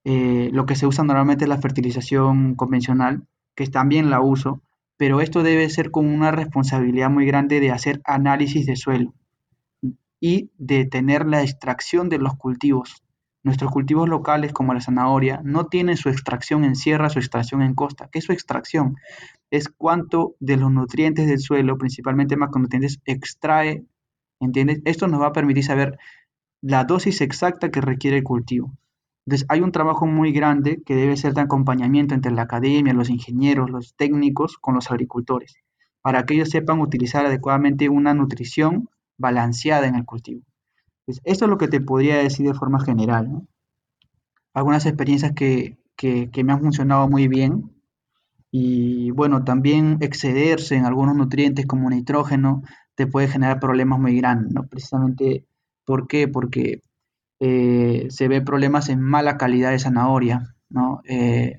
eh, 0.03 0.49
lo 0.51 0.65
que 0.65 0.75
se 0.75 0.87
usa 0.87 1.03
normalmente 1.03 1.45
es 1.45 1.49
la 1.49 1.61
fertilización 1.61 2.55
convencional, 2.55 3.25
que 3.55 3.67
también 3.67 4.09
la 4.09 4.21
uso, 4.21 4.61
pero 5.03 5.19
esto 5.19 5.43
debe 5.43 5.69
ser 5.69 5.91
con 5.91 6.07
una 6.07 6.31
responsabilidad 6.31 7.09
muy 7.09 7.25
grande 7.25 7.59
de 7.59 7.71
hacer 7.71 7.99
análisis 8.05 8.65
de 8.65 8.77
suelo 8.77 9.13
y 10.21 10.49
de 10.57 10.85
tener 10.85 11.25
la 11.25 11.41
extracción 11.41 12.07
de 12.07 12.19
los 12.19 12.37
cultivos. 12.37 13.03
Nuestros 13.43 13.69
cultivos 13.69 14.07
locales, 14.07 14.53
como 14.53 14.73
la 14.73 14.79
zanahoria, 14.79 15.41
no 15.43 15.65
tienen 15.65 15.97
su 15.97 16.07
extracción 16.07 16.63
en 16.63 16.77
sierra, 16.77 17.09
su 17.09 17.19
extracción 17.19 17.61
en 17.61 17.75
costa. 17.75 18.07
¿Qué 18.13 18.19
es 18.19 18.23
su 18.23 18.31
extracción? 18.31 18.95
Es 19.51 19.67
cuánto 19.67 20.35
de 20.39 20.55
los 20.55 20.71
nutrientes 20.71 21.27
del 21.27 21.41
suelo, 21.41 21.77
principalmente 21.77 22.37
macronutrientes, 22.37 23.01
extrae. 23.03 23.83
¿Entiendes? 24.39 24.79
Esto 24.85 25.09
nos 25.09 25.19
va 25.19 25.27
a 25.27 25.33
permitir 25.33 25.65
saber 25.65 25.97
la 26.61 26.85
dosis 26.85 27.19
exacta 27.19 27.71
que 27.71 27.81
requiere 27.81 28.19
el 28.19 28.23
cultivo. 28.23 28.71
Entonces, 29.25 29.45
hay 29.49 29.61
un 29.61 29.71
trabajo 29.71 30.05
muy 30.05 30.31
grande 30.33 30.81
que 30.85 30.95
debe 30.95 31.15
ser 31.17 31.33
de 31.33 31.41
acompañamiento 31.41 32.13
entre 32.13 32.31
la 32.31 32.43
academia, 32.43 32.93
los 32.93 33.09
ingenieros, 33.09 33.69
los 33.69 33.95
técnicos 33.95 34.57
con 34.57 34.75
los 34.75 34.91
agricultores, 34.91 35.55
para 36.01 36.25
que 36.25 36.35
ellos 36.35 36.49
sepan 36.49 36.81
utilizar 36.81 37.25
adecuadamente 37.25 37.89
una 37.89 38.13
nutrición 38.13 38.89
balanceada 39.17 39.87
en 39.87 39.95
el 39.95 40.05
cultivo. 40.05 40.41
Entonces, 41.01 41.21
esto 41.25 41.45
es 41.45 41.49
lo 41.49 41.57
que 41.57 41.67
te 41.67 41.81
podría 41.81 42.17
decir 42.17 42.45
de 42.47 42.53
forma 42.53 42.83
general. 42.83 43.47
Algunas 44.53 44.85
experiencias 44.85 45.33
que, 45.33 45.77
que 45.95 46.43
me 46.43 46.53
han 46.53 46.61
funcionado 46.61 47.07
muy 47.09 47.27
bien 47.27 47.71
y 48.51 49.11
bueno, 49.11 49.43
también 49.43 49.97
excederse 50.01 50.75
en 50.75 50.85
algunos 50.85 51.15
nutrientes 51.15 51.65
como 51.65 51.89
nitrógeno 51.89 52.61
te 52.95 53.07
puede 53.07 53.27
generar 53.27 53.59
problemas 53.59 53.99
muy 53.99 54.17
grandes, 54.17 54.53
¿no? 54.53 54.67
Precisamente 54.67 55.45
¿Por 55.85 56.07
qué? 56.07 56.27
Porque 56.27 56.81
eh, 57.45 58.07
se 58.09 58.29
ve 58.29 58.41
problemas 58.41 58.87
en 58.87 59.01
mala 59.01 59.37
calidad 59.37 59.71
de 59.71 59.79
zanahoria, 59.79 60.55
¿no? 60.69 61.01
Eh, 61.03 61.57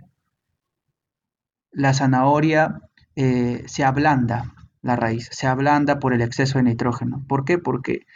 la 1.73 1.93
zanahoria 1.93 2.81
eh, 3.17 3.65
se 3.67 3.85
ablanda, 3.85 4.55
la 4.81 4.97
raíz, 4.97 5.29
se 5.31 5.47
ablanda 5.47 5.99
por 5.99 6.15
el 6.15 6.23
exceso 6.23 6.57
de 6.57 6.65
nitrógeno. 6.65 7.23
¿Por 7.29 7.45
qué? 7.45 7.59
Porque 7.59 8.07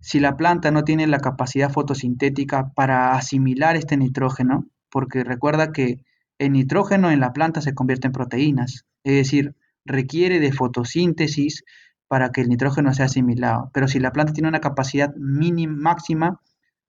si 0.00 0.18
la 0.18 0.38
planta 0.38 0.70
no 0.70 0.82
tiene 0.82 1.06
la 1.06 1.18
capacidad 1.18 1.70
fotosintética 1.70 2.70
para 2.70 3.12
asimilar 3.12 3.76
este 3.76 3.98
nitrógeno, 3.98 4.64
porque 4.88 5.22
recuerda 5.22 5.72
que 5.72 6.02
el 6.38 6.52
nitrógeno 6.52 7.10
en 7.10 7.20
la 7.20 7.34
planta 7.34 7.60
se 7.60 7.74
convierte 7.74 8.06
en 8.06 8.14
proteínas, 8.14 8.86
es 9.04 9.14
decir, 9.14 9.56
requiere 9.84 10.40
de 10.40 10.52
fotosíntesis 10.52 11.64
para 12.08 12.30
que 12.30 12.40
el 12.40 12.48
nitrógeno 12.48 12.94
sea 12.94 13.04
asimilado. 13.04 13.70
Pero 13.74 13.88
si 13.88 14.00
la 14.00 14.10
planta 14.10 14.32
tiene 14.32 14.48
una 14.48 14.60
capacidad 14.60 15.14
mínima, 15.16 15.74
máxima, 15.76 16.40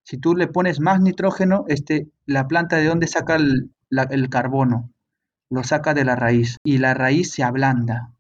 si 0.04 0.18
tú 0.18 0.36
le 0.36 0.48
pones 0.48 0.80
más 0.80 1.02
nitrógeno, 1.02 1.66
este, 1.68 2.08
la 2.26 2.48
planta 2.48 2.78
de 2.78 2.86
dónde 2.86 3.08
saca 3.08 3.36
el, 3.36 3.72
carbono, 4.30 4.90
lo 5.50 5.64
saca 5.64 5.94
de 5.94 6.06
la 6.06 6.16
raíz 6.16 6.58
y 6.64 6.78
la 6.78 6.94
raíz 6.94 7.32
se 7.32 7.44
ablanda, 7.44 8.14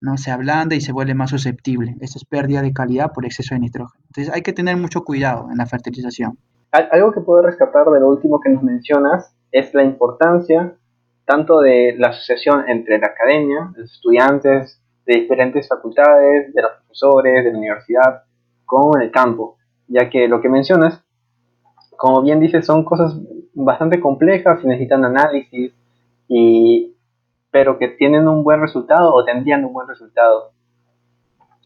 ¿no? 0.00 0.16
Se 0.16 0.30
ablanda 0.30 0.74
y 0.74 0.80
se 0.80 0.92
vuelve 0.92 1.14
más 1.14 1.30
susceptible. 1.30 1.96
Esto 2.00 2.18
es 2.18 2.24
pérdida 2.24 2.62
de 2.62 2.72
calidad 2.72 3.12
por 3.12 3.24
exceso 3.24 3.54
de 3.54 3.60
nitrógeno. 3.60 4.04
Entonces 4.08 4.32
hay 4.32 4.42
que 4.42 4.52
tener 4.52 4.76
mucho 4.76 5.02
cuidado 5.02 5.48
en 5.50 5.58
la 5.58 5.66
fertilización. 5.66 6.38
Algo 6.70 7.12
que 7.12 7.20
puedo 7.20 7.42
rescatar 7.42 7.86
de 7.86 8.00
lo 8.00 8.08
último 8.08 8.40
que 8.40 8.50
nos 8.50 8.62
mencionas 8.62 9.34
es 9.52 9.72
la 9.74 9.84
importancia 9.84 10.74
tanto 11.24 11.60
de 11.60 11.94
la 11.98 12.08
asociación 12.08 12.68
entre 12.68 12.98
la 12.98 13.08
academia, 13.08 13.72
los 13.76 13.92
estudiantes, 13.92 14.80
de 15.06 15.20
diferentes 15.20 15.68
facultades, 15.68 16.52
de 16.54 16.62
los 16.62 16.72
profesores, 16.78 17.44
de 17.44 17.52
la 17.52 17.58
universidad, 17.58 18.22
con 18.64 19.00
el 19.02 19.10
campo, 19.10 19.58
ya 19.86 20.08
que 20.08 20.28
lo 20.28 20.40
que 20.40 20.48
mencionas, 20.48 21.03
como 22.04 22.20
bien 22.20 22.38
dices, 22.38 22.66
son 22.66 22.84
cosas 22.84 23.18
bastante 23.54 23.98
complejas 23.98 24.62
y 24.62 24.66
necesitan 24.66 25.06
análisis, 25.06 25.72
y, 26.28 26.94
pero 27.50 27.78
que 27.78 27.88
tienen 27.88 28.28
un 28.28 28.44
buen 28.44 28.60
resultado 28.60 29.14
o 29.14 29.24
tendrían 29.24 29.64
un 29.64 29.72
buen 29.72 29.88
resultado. 29.88 30.50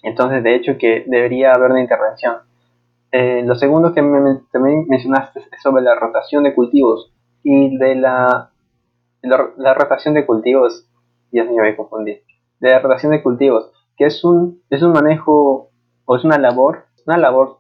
Entonces, 0.05 0.45
de 0.45 0.55
hecho, 0.55 0.79
que 0.79 1.03
debería 1.09 1.55
haber 1.55 1.73
una 1.73 1.81
intervención. 1.81 2.37
Eh, 3.11 3.43
lo 3.45 3.57
segundo 3.57 3.93
que 3.93 4.01
me, 4.01 4.39
también 4.53 4.87
mencionaste 4.87 5.41
es 5.41 5.61
sobre 5.61 5.83
la 5.83 5.97
rotación 5.97 6.45
de 6.45 6.55
cultivos 6.55 7.13
y 7.43 7.77
de 7.77 7.97
la, 7.97 8.53
la, 9.23 9.51
la 9.57 9.75
rotación 9.75 10.15
de 10.15 10.25
cultivos. 10.25 10.87
Dios 11.33 11.49
mío, 11.49 11.63
me 11.63 11.75
confundí 11.75 12.21
de 12.61 12.71
la 12.71 12.79
rotación 12.79 13.11
de 13.11 13.25
cultivos, 13.25 13.73
que 13.97 14.07
es 14.07 14.23
un, 14.23 14.63
es 14.71 14.83
un 14.83 14.93
manejo 14.93 15.71
o 16.05 16.17
es 16.17 16.23
una 16.23 16.39
labor, 16.39 16.85
una 17.09 17.19
labor 17.19 17.59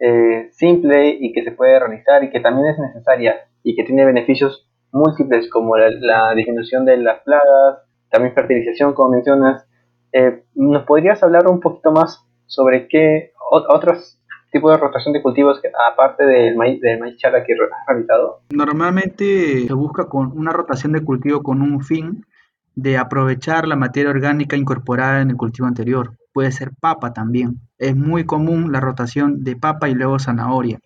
eh, 0.00 0.48
simple 0.52 1.16
y 1.20 1.32
que 1.32 1.44
se 1.44 1.52
puede 1.52 1.78
realizar 1.78 2.24
y 2.24 2.30
que 2.30 2.40
también 2.40 2.68
es 2.68 2.78
necesaria 2.78 3.36
y 3.62 3.76
que 3.76 3.84
tiene 3.84 4.06
beneficios 4.06 4.66
múltiples 4.92 5.48
como 5.50 5.76
la, 5.76 6.34
disminución 6.34 6.84
de 6.84 6.96
las 6.96 7.20
plagas, 7.20 7.80
también 8.10 8.34
fertilización 8.34 8.94
como 8.94 9.10
mencionas. 9.10 9.66
Eh, 10.12 10.42
¿Nos 10.54 10.84
podrías 10.84 11.22
hablar 11.22 11.46
un 11.48 11.60
poquito 11.60 11.92
más 11.92 12.26
sobre 12.46 12.88
qué 12.88 13.32
otros 13.50 14.18
tipos 14.50 14.72
de 14.72 14.78
rotación 14.78 15.12
de 15.12 15.22
cultivos 15.22 15.60
aparte 15.92 16.24
del 16.24 16.56
maíz, 16.56 16.80
del 16.80 16.98
maíz 16.98 17.16
chara 17.18 17.44
que 17.44 17.52
has 17.52 17.86
realizado? 17.86 18.40
Normalmente 18.50 19.66
se 19.66 19.74
busca 19.74 20.08
con 20.08 20.36
una 20.36 20.50
rotación 20.50 20.92
de 20.92 21.04
cultivo 21.04 21.42
con 21.42 21.62
un 21.62 21.82
fin 21.82 22.24
de 22.74 22.98
aprovechar 22.98 23.66
la 23.66 23.76
materia 23.76 24.10
orgánica 24.10 24.56
incorporada 24.56 25.20
en 25.20 25.30
el 25.30 25.36
cultivo 25.36 25.66
anterior. 25.66 26.16
Puede 26.32 26.52
ser 26.52 26.72
papa 26.78 27.12
también. 27.12 27.60
Es 27.78 27.96
muy 27.96 28.24
común 28.24 28.72
la 28.72 28.80
rotación 28.80 29.42
de 29.44 29.56
papa 29.56 29.88
y 29.88 29.94
luego 29.94 30.18
zanahoria, 30.18 30.80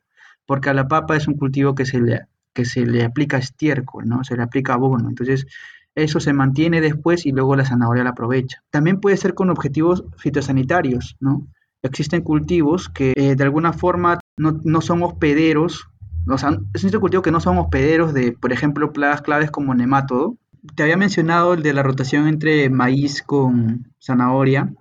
porque 0.47 0.71
a 0.71 0.75
la 0.75 0.89
papa 0.89 1.17
es 1.17 1.29
un 1.29 1.35
cultivo 1.35 1.75
que 1.75 1.87
se 1.87 2.01
le, 2.01 2.23
que 2.53 2.65
se 2.65 2.87
le 2.87 3.05
aplica 3.05 3.37
estiércol, 3.37 4.09
¿no? 4.09 4.25
Se 4.25 4.37
le 4.37 4.43
aplica 4.43 4.75
abono. 4.75 5.09
Entonces, 5.09 5.47
eso 5.95 6.19
se 6.21 6.33
mantiene 6.33 6.81
después 6.81 7.27
y 7.27 7.33
luego 7.33 7.57
la 7.57 7.65
zanahoria 7.65 8.05
la 8.05 8.11
aprovecha. 8.11 8.63
También 8.71 9.01
puede 9.01 9.17
ser 9.17 9.35
con 9.35 9.51
objetivos 9.51 10.05
fitosanitarios, 10.17 11.17
¿no? 11.21 11.47
Existen 11.83 12.23
cultivos 12.23 12.89
que 12.89 13.13
eh, 13.15 13.37
de 13.37 13.45
alguna 13.45 13.73
forma 13.73 14.19
no, 14.37 14.81
son 14.81 15.03
hospederos, 15.03 15.89
o 16.27 16.35
es 16.35 16.85
un 16.85 17.01
cultivo 17.01 17.23
que 17.23 17.31
no 17.31 17.41
son 17.41 17.59
hospederos 17.59 18.15
de, 18.15 18.33
por 18.33 18.53
ejemplo, 18.53 18.93
plagas 18.93 19.21
claves 19.23 19.51
como 19.51 19.75
nemátodo, 19.75 20.37
te 20.75 20.83
había 20.83 20.97
mencionado 20.97 21.55
el 21.55 21.63
de 21.63 21.75
la 21.75 21.83
rotación 21.83 22.27
entre 22.29 22.71
maíz 22.71 23.23
con 23.23 23.93
zanahoria. 24.01 24.73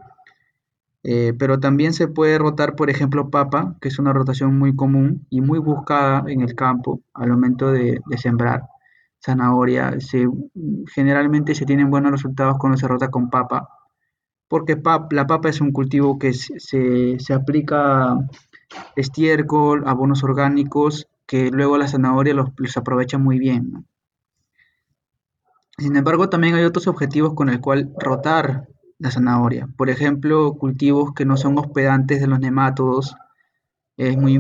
Eh, 1.06 1.34
pero 1.38 1.60
también 1.60 1.94
se 1.94 2.08
puede 2.08 2.38
rotar, 2.38 2.76
por 2.76 2.90
ejemplo, 2.90 3.30
papa, 3.30 3.76
que 3.82 3.90
es 3.90 4.00
una 4.00 4.14
rotación 4.14 4.58
muy 4.58 4.74
común 4.76 5.28
y 5.30 5.42
muy 5.42 5.60
buscada 5.60 6.24
en 6.28 6.42
el 6.42 6.56
campo 6.56 7.02
al 7.14 7.30
momento 7.30 7.72
de, 7.72 8.02
sembrar. 8.18 8.64
Zanahoria, 9.20 9.98
generalmente 10.94 11.56
se 11.56 11.66
tienen 11.66 11.90
buenos 11.90 12.12
resultados 12.12 12.58
cuando 12.58 12.78
se 12.78 12.88
rota 12.88 13.10
con 13.10 13.30
papa, 13.30 13.70
porque 14.50 14.78
la 15.12 15.28
papa 15.28 15.50
es 15.50 15.62
un 15.62 15.72
cultivo 15.72 16.20
que 16.20 16.34
se, 16.34 17.34
aplica 17.34 18.18
estiércol, 18.96 19.84
abonos 19.88 20.24
orgánicos, 20.24 21.08
que 21.26 21.52
luego 21.52 21.78
la 21.78 21.88
zanahoria 21.88 22.34
los, 22.34 22.78
aprovecha 22.78 23.18
muy 23.18 23.40
bien. 23.40 23.86
Sin 25.78 25.96
embargo, 25.96 26.30
también 26.30 26.56
hay 26.56 26.64
otros 26.64 26.88
objetivos 26.88 27.34
con 27.34 27.50
el 27.50 27.60
cual 27.60 27.92
rotar 28.00 28.68
la 29.00 29.12
zanahoria. 29.12 29.68
Por 29.76 29.90
ejemplo, 29.90 30.54
cultivos 30.54 31.14
que 31.14 31.26
no 31.26 31.36
son 31.36 31.58
hospedantes 31.58 32.22
de 32.22 32.28
los 32.28 32.40
nemátodos. 32.40 33.16
Es 33.98 34.18
muy, 34.18 34.34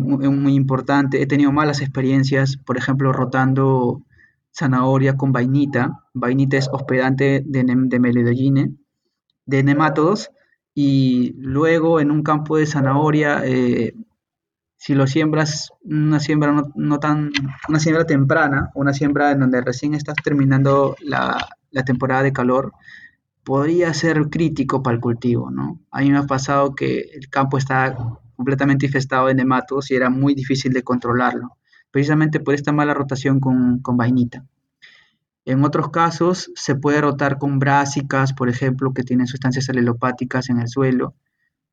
importante. 0.55 1.21
He 1.21 1.27
tenido 1.27 1.51
malas 1.51 1.81
experiencias, 1.81 2.57
por 2.57 2.77
ejemplo, 2.77 3.11
rotando 3.11 4.03
zanahoria 4.51 5.17
con 5.17 5.31
vainita. 5.31 6.03
Vainita 6.13 6.57
es 6.57 6.69
hospedante 6.71 7.43
de, 7.45 7.63
de 7.63 8.71
de 9.45 9.63
nemátodos. 9.63 10.29
Y 10.75 11.33
luego 11.37 11.99
en 11.99 12.11
un 12.11 12.23
campo 12.23 12.57
de 12.57 12.65
zanahoria, 12.65 13.41
eh, 13.45 13.93
si 14.83 14.95
lo 14.95 15.07
siembras, 15.07 15.71
una 15.85 16.19
siembra 16.19 16.61
no, 16.75 16.99
tan, 16.99 17.31
una 17.69 17.79
siembra 17.79 18.05
temprana, 18.05 18.69
una 18.75 18.93
siembra 18.93 19.31
en 19.31 19.39
donde 19.39 19.61
recién 19.61 19.93
estás 19.93 20.15
terminando 20.21 20.97
la, 20.99 21.37
la 21.71 21.85
temporada 21.85 22.21
de 22.21 22.33
calor, 22.33 22.73
podría 23.45 23.93
ser 23.93 24.29
crítico 24.29 24.83
para 24.83 24.95
el 24.95 24.99
cultivo, 24.99 25.49
¿no? 25.49 25.79
A 25.89 26.01
mí 26.01 26.11
me 26.11 26.17
ha 26.17 26.23
pasado 26.23 26.75
que 26.75 26.99
el 27.13 27.29
campo 27.29 27.57
está 27.57 27.95
completamente 28.35 28.87
infestado 28.87 29.27
de 29.27 29.35
nematos 29.35 29.89
y 29.89 29.95
era 29.95 30.09
muy 30.09 30.35
difícil 30.35 30.73
de 30.73 30.83
controlarlo, 30.83 31.55
precisamente 31.89 32.41
por 32.41 32.53
esta 32.53 32.73
mala 32.73 32.93
rotación 32.93 33.39
con, 33.39 33.81
vainita. 33.95 34.43
En 35.45 35.63
otros 35.63 35.91
casos 35.91 36.51
se 36.55 36.75
puede 36.75 36.99
rotar 36.99 37.37
con 37.37 37.57
brásicas, 37.57 38.33
por 38.33 38.49
ejemplo, 38.49 38.93
que 38.93 39.03
tienen 39.03 39.27
sustancias 39.27 39.69
alelopáticas 39.69 40.49
en 40.49 40.59
el 40.59 40.67
suelo, 40.67 41.15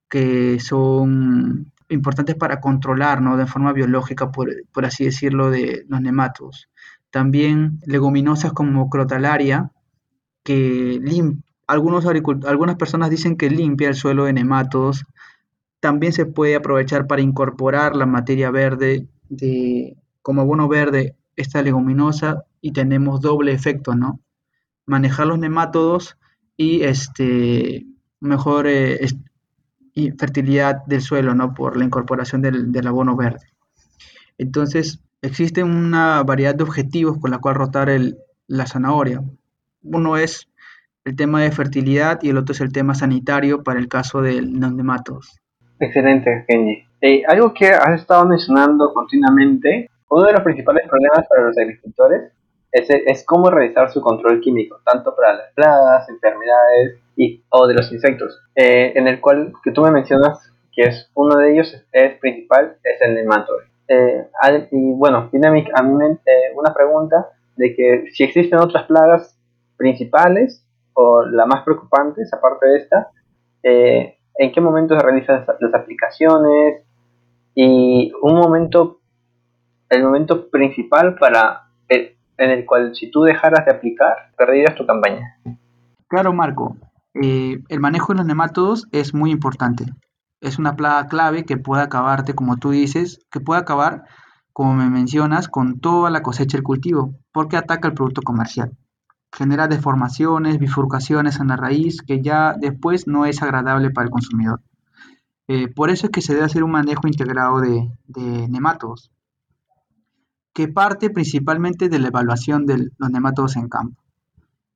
que 0.09 0.61
son 0.61 1.73
importantes 1.90 2.37
para 2.37 2.61
controlar 2.61 3.20
¿no? 3.20 3.37
de 3.37 3.46
forma 3.46 3.72
biológica, 3.72 4.31
por, 4.31 4.50
por 4.72 4.87
así 4.87 5.05
decirlo, 5.05 5.50
de 5.50 5.85
los 5.88 6.00
nematodos. 6.00 6.68
También 7.11 7.81
leguminosas 7.85 8.53
como 8.53 8.88
crotalaria, 8.88 9.72
que 10.44 11.00
algunos 11.66 12.07
algunas 12.07 12.76
personas 12.76 13.11
dicen 13.11 13.37
que 13.37 13.50
limpia 13.50 13.88
el 13.88 13.94
suelo 13.94 14.24
de 14.24 14.33
nemátodos. 14.33 15.05
También 15.81 16.12
se 16.12 16.26
puede 16.26 16.57
aprovechar 16.57 17.07
para 17.07 17.22
incorporar 17.22 17.96
la 17.96 18.07
materia 18.07 18.50
verde 18.50 19.09
de, 19.29 19.96
como 20.22 20.42
abono 20.42 20.68
verde 20.68 21.16
esta 21.37 21.62
leguminosa 21.62 22.44
y 22.61 22.72
tenemos 22.72 23.20
doble 23.20 23.53
efecto, 23.53 23.94
¿no? 23.94 24.20
Manejar 24.87 25.26
los 25.26 25.38
nemátodos 25.38 26.16
y 26.57 26.83
este 26.83 27.87
mejor 28.20 28.66
eh, 28.66 29.07
y 30.07 30.11
fertilidad 30.13 30.85
del 30.87 31.01
suelo, 31.01 31.35
¿no? 31.35 31.55
Por 31.55 31.77
la 31.77 31.85
incorporación 31.85 32.43
del, 32.43 32.87
abono 32.87 33.17
verde. 33.17 33.47
Entonces, 34.39 35.01
existe 35.23 35.63
una 35.63 36.23
variedad 36.23 36.55
de 36.55 36.65
objetivos 36.65 37.19
con 37.19 37.31
la 37.31 37.39
cual 37.39 37.55
rotar 37.55 37.89
el, 37.91 38.19
la 38.47 38.67
zanahoria. 38.67 39.23
Uno 39.83 40.17
es 40.17 40.49
el 41.05 41.17
tema 41.17 41.43
de 41.43 41.53
fertilidad 41.53 42.19
y 42.23 42.31
el 42.31 42.39
otro 42.39 42.53
es 42.53 42.61
el 42.61 42.73
tema 42.73 42.95
sanitario 42.95 43.63
para 43.63 43.79
el 43.79 43.89
caso 43.89 44.23
de 44.23 44.43
los. 44.43 45.41
Excelente, 45.79 46.45
Kenji. 46.47 46.85
Eh, 47.01 47.23
algo 47.27 47.55
que 47.55 47.69
has 47.69 48.01
estado 48.01 48.27
mencionando 48.27 48.93
continuamente, 48.93 49.89
uno 50.11 50.27
de 50.27 50.33
los 50.33 50.43
principales 50.43 50.87
problemas 50.89 51.27
para 51.29 51.47
los 51.47 51.57
agricultores 51.57 52.33
es, 52.73 52.89
es 52.91 53.25
cómo 53.25 53.51
realizar 53.51 53.91
su 53.91 54.01
control 54.01 54.41
químico, 54.41 54.81
tanto 54.85 55.15
para 55.15 55.35
las 55.35 55.53
plagas, 55.55 56.09
enfermedades 56.09 56.99
y, 57.17 57.43
o 57.51 57.67
de 57.67 57.75
los 57.75 57.93
insectos, 57.93 58.41
eh, 58.55 58.93
en 58.95 59.09
el 59.09 59.21
cual 59.21 59.53
que 59.63 59.73
tú 59.73 59.83
me 59.83 59.91
mencionas 59.91 60.53
que 60.73 60.83
es 60.83 61.11
uno 61.15 61.37
de 61.37 61.53
ellos 61.53 61.75
es 61.93 62.19
principal, 62.19 62.77
es 62.83 63.01
el 63.03 63.15
nematode. 63.15 63.65
Eh, 63.89 64.29
y 64.71 64.93
bueno, 64.93 65.29
tiene 65.31 65.49
a 65.49 65.51
mí, 65.51 65.67
a 65.75 65.83
mí 65.83 65.93
una 66.55 66.73
pregunta 66.73 67.29
de 67.57 67.75
que 67.75 68.05
si 68.13 68.23
existen 68.23 68.61
otras 68.61 68.85
plagas 68.85 69.37
principales 69.77 70.65
o 70.95 71.25
la 71.25 71.47
más 71.47 71.65
preocupante, 71.65 72.23
aparte 72.33 72.67
de 72.69 72.77
esta, 72.79 73.09
eh, 73.63 74.19
en 74.37 74.53
qué 74.53 74.61
momento 74.61 74.95
se 74.97 75.05
realizan 75.05 75.45
las 75.59 75.75
aplicaciones 75.75 76.85
y 77.55 78.13
un 78.23 78.35
momento, 78.35 79.01
el 79.89 80.05
momento 80.05 80.49
principal 80.51 81.17
para 81.17 81.70
en 82.40 82.50
el 82.50 82.66
cual 82.66 82.94
si 82.94 83.11
tú 83.11 83.22
dejaras 83.22 83.64
de 83.64 83.72
aplicar, 83.72 84.33
perderías 84.37 84.74
tu 84.74 84.87
campaña. 84.87 85.38
Claro, 86.09 86.33
Marco. 86.33 86.76
Eh, 87.14 87.62
el 87.68 87.81
manejo 87.81 88.12
de 88.12 88.18
los 88.18 88.26
nematodos 88.26 88.88
es 88.92 89.14
muy 89.14 89.31
importante. 89.31 89.85
Es 90.40 90.59
una 90.59 90.74
plaga 90.74 91.07
clave 91.07 91.44
que 91.44 91.57
puede 91.57 91.83
acabarte, 91.83 92.35
como 92.35 92.57
tú 92.57 92.70
dices, 92.70 93.24
que 93.31 93.40
puede 93.40 93.61
acabar, 93.61 94.05
como 94.53 94.74
me 94.74 94.88
mencionas, 94.90 95.48
con 95.48 95.81
toda 95.81 96.11
la 96.11 96.22
cosecha 96.22 96.57
del 96.57 96.64
cultivo, 96.64 97.14
porque 97.33 97.57
ataca 97.57 97.88
el 97.88 97.94
producto 97.94 98.22
comercial 98.22 98.72
genera 99.33 99.68
deformaciones, 99.68 100.59
bifurcaciones 100.59 101.38
en 101.40 101.48
la 101.48 101.57
raíz 101.57 102.03
que 102.03 102.20
ya 102.20 102.55
después 102.59 103.07
no 103.07 103.26
es 103.26 103.42
agradable 103.42 103.90
para 103.90 104.07
el 104.07 104.11
consumidor. 104.11 104.61
Eh, 105.48 105.68
por 105.68 105.90
eso 105.90 106.07
es 106.07 106.12
que 106.12 106.20
se 106.20 106.35
debe 106.35 106.46
hacer 106.46 106.62
un 106.62 106.70
manejo 106.70 107.07
integrado 107.07 107.61
de, 107.61 107.90
de 108.07 108.48
nematodos, 108.48 109.11
que 110.53 110.69
parte 110.69 111.11
principalmente 111.11 111.89
de 111.89 111.99
la 111.99 112.09
evaluación 112.09 112.67
de 112.67 112.91
los 112.99 113.11
nematodos 113.11 113.57
en 113.57 113.69
campo. 113.69 114.01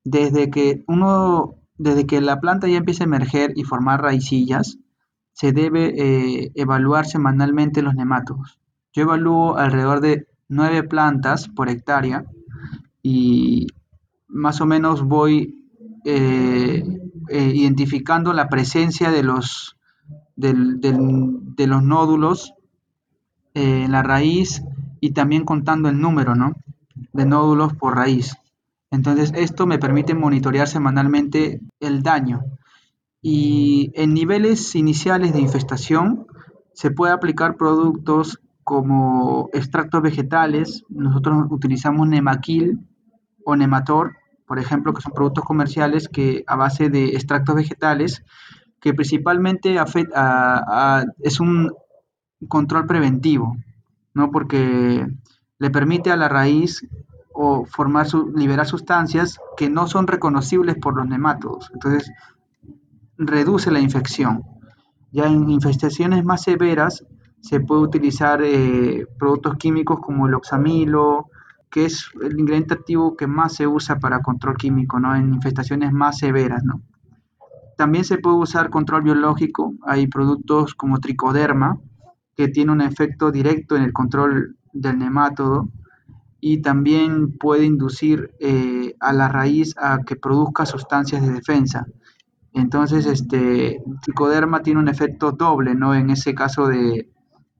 Desde 0.04 0.50
que, 0.50 0.84
uno, 0.86 1.54
desde 1.78 2.06
que 2.06 2.20
la 2.20 2.40
planta 2.40 2.68
ya 2.68 2.78
empieza 2.78 3.04
a 3.04 3.06
emerger 3.06 3.52
y 3.56 3.64
formar 3.64 4.02
raicillas, 4.02 4.78
se 5.32 5.52
debe 5.52 5.94
eh, 5.96 6.52
evaluar 6.54 7.06
semanalmente 7.06 7.82
los 7.82 7.94
nematodos. 7.94 8.58
Yo 8.92 9.02
evalúo 9.02 9.56
alrededor 9.56 10.00
de 10.00 10.28
nueve 10.48 10.84
plantas 10.84 11.48
por 11.48 11.68
hectárea 11.68 12.24
y 13.02 13.66
más 14.28 14.60
o 14.60 14.66
menos 14.66 15.02
voy 15.02 15.60
eh, 16.04 16.84
eh, 17.28 17.52
identificando 17.54 18.32
la 18.32 18.48
presencia 18.48 19.10
de 19.10 19.22
los, 19.24 19.76
de 20.36 21.66
los 21.66 21.82
nódulos 21.82 22.54
en 23.54 23.90
la 23.92 24.02
raíz 24.02 24.62
y 25.04 25.12
también 25.12 25.44
contando 25.44 25.90
el 25.90 26.00
número 26.00 26.32
de 27.12 27.26
nódulos 27.26 27.74
por 27.74 27.94
raíz. 27.94 28.38
Entonces 28.90 29.34
esto 29.36 29.66
me 29.66 29.78
permite 29.78 30.14
monitorear 30.14 30.66
semanalmente 30.66 31.60
el 31.78 32.02
daño. 32.02 32.42
Y 33.20 33.92
en 33.96 34.14
niveles 34.14 34.74
iniciales 34.74 35.34
de 35.34 35.40
infestación 35.40 36.26
se 36.72 36.90
puede 36.90 37.12
aplicar 37.12 37.56
productos 37.56 38.40
como 38.62 39.50
extractos 39.52 40.00
vegetales. 40.00 40.84
Nosotros 40.88 41.48
utilizamos 41.50 42.08
Nemaquil 42.08 42.80
o 43.44 43.56
Nemator 43.56 44.16
por 44.46 44.58
ejemplo, 44.58 44.94
que 44.94 45.02
son 45.02 45.12
productos 45.12 45.44
comerciales 45.44 46.08
que 46.08 46.44
a 46.46 46.56
base 46.56 46.88
de 46.88 47.08
extractos 47.08 47.54
vegetales, 47.54 48.22
que 48.80 48.94
principalmente 48.94 49.76
es 51.20 51.40
un 51.40 51.72
control 52.48 52.86
preventivo, 52.86 53.56
¿no? 54.14 54.30
Porque 54.30 55.06
le 55.58 55.70
permite 55.70 56.10
a 56.10 56.16
la 56.16 56.28
raíz 56.28 56.86
o 57.32 57.64
formar 57.64 58.06
su, 58.06 58.32
liberar 58.34 58.66
sustancias 58.66 59.38
que 59.56 59.68
no 59.68 59.86
son 59.86 60.06
reconocibles 60.06 60.76
por 60.76 60.96
los 60.96 61.06
nematodos. 61.06 61.70
Entonces, 61.74 62.10
reduce 63.18 63.70
la 63.70 63.80
infección. 63.80 64.44
Ya 65.12 65.26
en 65.26 65.48
infestaciones 65.50 66.24
más 66.24 66.42
severas 66.42 67.04
se 67.40 67.60
puede 67.60 67.82
utilizar 67.82 68.40
eh, 68.42 69.06
productos 69.18 69.56
químicos 69.56 70.00
como 70.00 70.26
el 70.26 70.34
oxamilo, 70.34 71.28
que 71.70 71.86
es 71.86 72.08
el 72.22 72.38
ingrediente 72.38 72.74
activo 72.74 73.16
que 73.16 73.26
más 73.26 73.54
se 73.54 73.66
usa 73.66 73.98
para 73.98 74.22
control 74.22 74.56
químico, 74.56 74.98
¿no? 75.00 75.14
En 75.14 75.34
infestaciones 75.34 75.92
más 75.92 76.18
severas, 76.18 76.62
¿no? 76.64 76.82
También 77.76 78.04
se 78.04 78.18
puede 78.18 78.36
usar 78.36 78.70
control 78.70 79.02
biológico. 79.02 79.74
Hay 79.84 80.06
productos 80.06 80.74
como 80.74 81.00
tricoderma, 81.00 81.78
que 82.36 82.48
tiene 82.48 82.72
un 82.72 82.80
efecto 82.80 83.30
directo 83.30 83.76
en 83.76 83.82
el 83.82 83.92
control 83.92 84.56
del 84.72 84.98
nemátodo 84.98 85.68
y 86.40 86.60
también 86.60 87.38
puede 87.38 87.64
inducir 87.64 88.34
eh, 88.38 88.94
a 89.00 89.12
la 89.12 89.28
raíz 89.28 89.74
a 89.78 90.00
que 90.04 90.16
produzca 90.16 90.66
sustancias 90.66 91.22
de 91.22 91.32
defensa. 91.32 91.86
Entonces, 92.52 93.06
este 93.06 93.82
tricoderma 94.02 94.62
tiene 94.62 94.80
un 94.80 94.88
efecto 94.88 95.32
doble, 95.32 95.74
¿no? 95.74 95.94
En 95.94 96.10
ese 96.10 96.34
caso 96.34 96.66
de, 96.68 97.10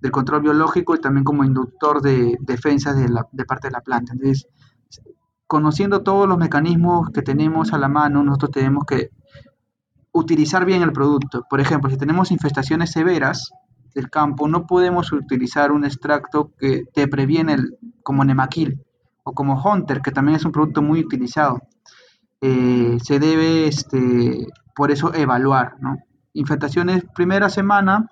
del 0.01 0.11
control 0.11 0.43
biológico 0.43 0.95
y 0.95 1.01
también 1.01 1.25
como 1.25 1.45
inductor 1.45 2.03
de 2.03 2.37
defensa 2.41 2.93
de, 2.93 3.09
la, 3.09 3.27
de 3.33 3.45
parte 3.47 3.69
de 3.69 3.73
la 3.73 3.81
planta. 3.81 4.13
Entonces, 4.13 4.47
conociendo 5.47 6.03
todos 6.03 6.29
los 6.29 6.37
mecanismos 6.37 7.11
que 7.11 7.23
tenemos 7.23 7.73
a 7.73 7.79
la 7.79 7.89
mano, 7.89 8.23
nosotros 8.23 8.51
tenemos 8.51 8.85
que 8.85 9.11
utilizar 10.13 10.65
bien 10.65 10.83
el 10.83 10.93
producto. 10.93 11.47
Por 11.49 11.61
ejemplo, 11.61 11.91
si 11.91 11.97
tenemos 11.97 12.31
infestaciones 12.31 12.93
severas 12.93 13.51
del 13.95 14.11
campo, 14.11 14.49
no 14.49 14.67
podemos 14.67 15.13
utilizar 15.13 15.73
un 15.73 15.85
extracto 15.85 16.53
que 16.59 16.85
te 16.93 17.07
previene 17.09 17.55
el, 17.55 17.79
como 18.03 18.25
Nemaquil 18.25 18.83
o 19.23 19.33
como 19.33 19.61
Hunter, 19.63 20.03
que 20.03 20.11
también 20.11 20.37
es 20.37 20.45
un 20.45 20.53
producto 20.53 20.83
muy 20.83 21.01
utilizado. 21.01 21.63
Eh, 22.41 22.99
se 23.03 23.19
debe, 23.19 23.67
este, 23.67 24.47
por 24.75 24.91
eso, 24.91 25.15
evaluar, 25.15 25.77
¿no? 25.81 25.97
Infestaciones 26.35 27.05
primera 27.15 27.49
semana, 27.49 28.11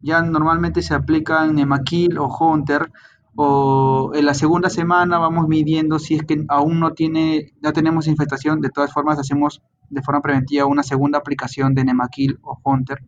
ya 0.00 0.20
normalmente 0.20 0.82
se 0.82 0.94
aplican 0.94 1.54
Nemaquil 1.54 2.18
o 2.18 2.26
Hunter, 2.26 2.90
o 3.34 4.10
en 4.14 4.26
la 4.26 4.34
segunda 4.34 4.68
semana 4.68 5.18
vamos 5.18 5.48
midiendo 5.48 5.98
si 5.98 6.16
es 6.16 6.22
que 6.24 6.44
aún 6.48 6.80
no 6.80 6.92
tiene, 6.92 7.54
ya 7.62 7.72
tenemos 7.72 8.06
infestación, 8.06 8.60
de 8.60 8.68
todas 8.68 8.92
formas 8.92 9.18
hacemos 9.18 9.62
de 9.88 10.02
forma 10.02 10.20
preventiva 10.20 10.66
una 10.66 10.82
segunda 10.82 11.18
aplicación 11.18 11.74
de 11.74 11.84
Nemaquil 11.84 12.38
o 12.42 12.58
Hunter 12.62 12.98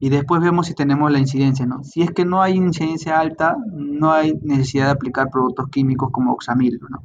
y 0.00 0.08
después 0.08 0.40
vemos 0.40 0.66
si 0.66 0.74
tenemos 0.74 1.12
la 1.12 1.18
incidencia, 1.18 1.66
¿no? 1.66 1.84
Si 1.84 2.00
es 2.00 2.10
que 2.10 2.24
no 2.24 2.40
hay 2.40 2.54
incidencia 2.54 3.20
alta, 3.20 3.56
no 3.70 4.10
hay 4.12 4.32
necesidad 4.42 4.86
de 4.86 4.92
aplicar 4.92 5.28
productos 5.30 5.68
químicos 5.68 6.10
como 6.10 6.32
oxamil, 6.32 6.80
¿no? 6.88 7.04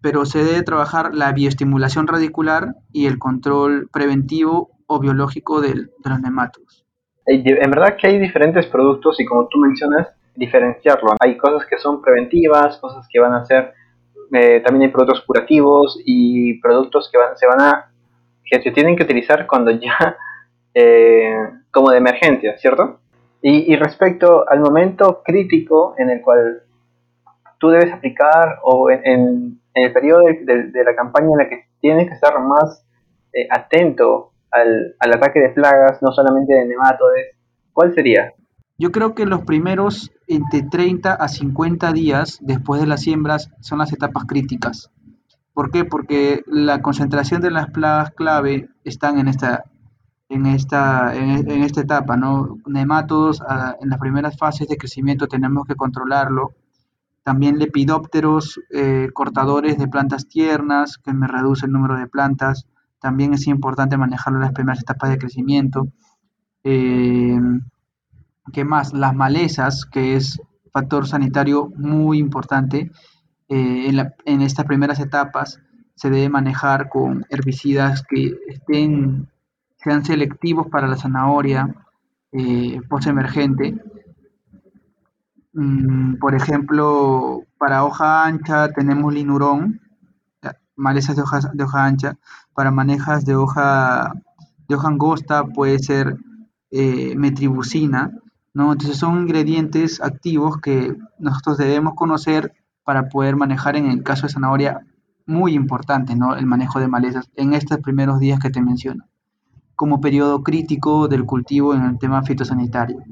Pero 0.00 0.24
se 0.24 0.44
debe 0.44 0.62
trabajar 0.62 1.14
la 1.14 1.32
bioestimulación 1.32 2.06
radicular 2.06 2.76
y 2.92 3.06
el 3.06 3.18
control 3.18 3.88
preventivo 3.92 4.70
o 4.86 5.00
biológico 5.00 5.60
de 5.60 5.88
los 6.04 6.20
nematodos. 6.20 6.86
En 7.26 7.70
verdad 7.70 7.96
que 8.00 8.06
hay 8.06 8.20
diferentes 8.20 8.66
productos 8.66 9.18
y 9.18 9.24
como 9.24 9.48
tú 9.48 9.58
mencionas, 9.58 10.08
diferenciarlo. 10.36 11.14
Hay 11.20 11.36
cosas 11.36 11.66
que 11.68 11.78
son 11.78 12.00
preventivas, 12.02 12.78
cosas 12.78 13.06
que 13.10 13.18
van 13.18 13.32
a 13.32 13.44
ser, 13.44 13.72
eh, 14.32 14.60
también 14.60 14.88
hay 14.88 14.92
productos 14.92 15.24
curativos 15.26 16.00
y 16.04 16.60
productos 16.60 17.08
que 17.10 17.18
van, 17.18 17.36
se 17.36 17.46
van 17.46 17.60
a, 17.60 17.90
que 18.44 18.62
se 18.62 18.70
tienen 18.70 18.94
que 18.94 19.02
utilizar 19.02 19.46
cuando 19.48 19.72
ya, 19.72 20.16
eh, 20.74 21.34
como 21.70 21.90
de 21.90 21.98
emergencia, 21.98 22.56
¿cierto? 22.58 23.00
Y, 23.46 23.76
respecto 23.76 24.48
al 24.48 24.60
momento 24.60 25.22
crítico 25.22 25.94
en 25.98 26.08
el 26.08 26.22
cual 26.22 26.62
tú 27.58 27.68
debes 27.68 27.92
aplicar 27.92 28.60
o 28.62 28.90
en, 28.90 29.60
el 29.74 29.92
periodo 29.92 30.22
de, 30.22 30.84
la 30.84 30.96
campaña 30.96 31.28
en 31.32 31.38
la 31.38 31.48
que 31.50 31.66
tienes 31.78 32.08
que 32.08 32.14
estar 32.14 32.40
más 32.40 32.86
eh, 33.34 33.46
atento 33.50 34.32
al, 34.50 34.94
al, 34.98 35.12
ataque 35.12 35.40
de 35.40 35.50
plagas, 35.50 36.00
no 36.00 36.10
solamente 36.12 36.54
de 36.54 36.64
nematodes, 36.64 37.36
¿cuál 37.74 37.94
sería? 37.94 38.32
Yo 38.78 38.90
creo 38.92 39.14
que 39.14 39.26
los 39.26 39.42
primeros 39.42 40.10
entre 40.26 40.62
30 40.62 41.12
a 41.12 41.28
50 41.28 41.92
días 41.92 42.38
después 42.40 42.80
de 42.80 42.86
las 42.86 43.02
siembras 43.02 43.50
son 43.60 43.78
las 43.78 43.92
etapas 43.92 44.24
críticas. 44.24 44.90
¿Por 45.52 45.70
qué? 45.70 45.84
Porque 45.84 46.42
la 46.46 46.82
concentración 46.82 47.40
de 47.40 47.50
las 47.50 47.70
plagas 47.70 48.10
clave 48.10 48.68
están 48.84 49.18
en 49.18 49.28
esta, 49.28 49.64
en 50.28 50.46
esta, 50.46 51.14
en, 51.14 51.62
esta 51.62 51.82
etapa, 51.82 52.16
¿no? 52.16 52.56
Nematodos 52.66 53.42
en 53.80 53.88
las 53.88 53.98
primeras 53.98 54.36
fases 54.36 54.68
de 54.68 54.76
crecimiento 54.76 55.28
tenemos 55.28 55.66
que 55.66 55.76
controlarlo. 55.76 56.54
También 57.22 57.58
lepidópteros, 57.58 58.60
eh, 58.70 59.08
cortadores 59.14 59.78
de 59.78 59.88
plantas 59.88 60.28
tiernas, 60.28 60.98
que 60.98 61.12
me 61.12 61.26
reduce 61.26 61.66
el 61.66 61.72
número 61.72 61.96
de 61.96 62.06
plantas. 62.06 62.66
También 63.00 63.34
es 63.34 63.46
importante 63.46 63.96
manejarlo 63.96 64.38
en 64.38 64.44
las 64.44 64.52
primeras 64.52 64.82
etapas 64.82 65.10
de 65.10 65.18
crecimiento. 65.18 65.88
Eh, 66.64 67.38
¿Qué 68.52 68.64
más? 68.64 68.92
Las 68.92 69.14
malezas, 69.14 69.86
que 69.86 70.16
es 70.16 70.40
factor 70.70 71.06
sanitario 71.06 71.70
muy 71.76 72.18
importante 72.18 72.90
eh, 73.48 73.92
en, 74.24 74.42
estas 74.42 74.66
primeras 74.66 74.98
etapas, 75.00 75.60
se 75.94 76.10
debe 76.10 76.28
manejar 76.28 76.88
con 76.88 77.24
herbicidas 77.30 78.02
que 78.02 78.34
estén, 78.48 79.28
sean 79.84 80.04
selectivos 80.04 80.66
para 80.68 80.88
la 80.88 80.96
zanahoria 80.96 81.72
eh, 82.32 82.80
post-emergente. 82.88 83.80
Mm, 85.52 86.16
por 86.16 86.34
ejemplo, 86.34 87.42
para 87.58 87.84
hoja 87.84 88.24
ancha 88.24 88.70
tenemos 88.70 89.14
linurón, 89.14 89.80
malezas 90.74 91.14
de 91.14 91.22
hoja, 91.22 91.40
de 91.52 91.64
hoja 91.64 91.84
ancha. 91.84 92.18
Para 92.54 92.70
manejas 92.70 93.24
de 93.24 93.36
hoja, 93.36 94.14
de 94.68 94.74
hoja 94.74 94.88
angosta 94.88 95.44
puede 95.44 95.78
ser 95.78 96.16
eh, 96.70 97.14
metribusina 97.16 98.10
¿no? 98.54 98.72
Entonces 98.72 98.96
son 98.96 99.20
ingredientes 99.22 100.00
activos 100.00 100.58
que 100.58 100.96
nosotros 101.18 101.58
debemos 101.58 101.94
conocer 101.94 102.54
para 102.84 103.08
poder 103.08 103.36
manejar 103.36 103.76
en 103.76 103.86
el 103.86 104.02
caso 104.02 104.26
de 104.26 104.32
zanahoria 104.32 104.80
muy 105.26 105.54
importante, 105.54 106.14
¿no? 106.14 106.36
El 106.36 106.46
manejo 106.46 106.78
de 106.78 106.88
malezas 106.88 107.28
en 107.34 107.52
estos 107.52 107.78
primeros 107.78 108.20
días 108.20 108.38
que 108.38 108.50
te 108.50 108.62
menciono, 108.62 109.04
como 109.76 110.00
periodo 110.00 110.42
crítico 110.42 111.08
del 111.08 111.24
cultivo 111.24 111.74
en 111.74 111.84
el 111.84 111.98
tema 111.98 112.22
fitosanitario. 112.22 113.02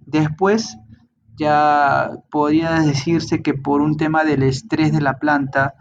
Después, 0.00 0.78
ya 1.36 2.10
podría 2.30 2.80
decirse 2.80 3.42
que 3.42 3.54
por 3.54 3.80
un 3.80 3.96
tema 3.96 4.24
del 4.24 4.42
estrés 4.42 4.92
de 4.92 5.00
la 5.00 5.18
planta, 5.18 5.74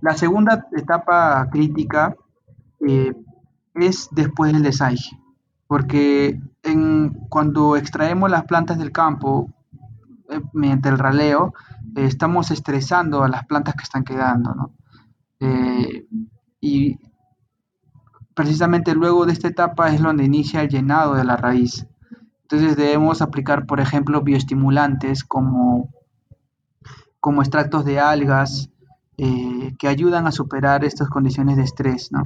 la 0.00 0.14
segunda 0.14 0.66
etapa 0.76 1.48
crítica 1.50 2.16
eh, 2.86 3.12
es 3.74 4.08
después 4.12 4.52
del 4.52 4.62
desaige 4.62 5.20
porque 5.70 6.40
cuando 7.28 7.76
extraemos 7.76 8.28
las 8.28 8.44
plantas 8.44 8.76
del 8.76 8.90
campo 8.90 9.48
eh, 10.28 10.40
mediante 10.52 10.88
el 10.88 10.98
raleo, 10.98 11.54
eh, 11.94 12.06
estamos 12.06 12.50
estresando 12.50 13.22
a 13.22 13.28
las 13.28 13.46
plantas 13.46 13.76
que 13.76 13.84
están 13.84 14.02
quedando, 14.02 14.52
¿no? 14.52 14.72
Eh, 18.30 18.32
precisamente 18.34 18.94
luego 18.94 19.26
de 19.26 19.32
esta 19.32 19.48
etapa 19.48 19.92
es 19.92 20.00
donde 20.00 20.24
inicia 20.24 20.62
el 20.62 20.68
llenado 20.68 21.14
de 21.14 21.24
la 21.24 21.36
raíz. 21.36 21.86
Entonces 22.42 22.76
debemos 22.76 23.22
aplicar, 23.22 23.66
por 23.66 23.80
ejemplo, 23.80 24.22
bioestimulantes 24.22 25.24
como, 25.24 25.90
como 27.20 27.42
extractos 27.42 27.84
de 27.84 28.00
algas 28.00 28.70
que 29.78 29.86
ayudan 29.86 30.26
a 30.26 30.32
superar 30.32 30.82
estas 30.82 31.10
condiciones 31.10 31.58
de 31.58 31.64
estrés, 31.64 32.10
¿no? 32.10 32.22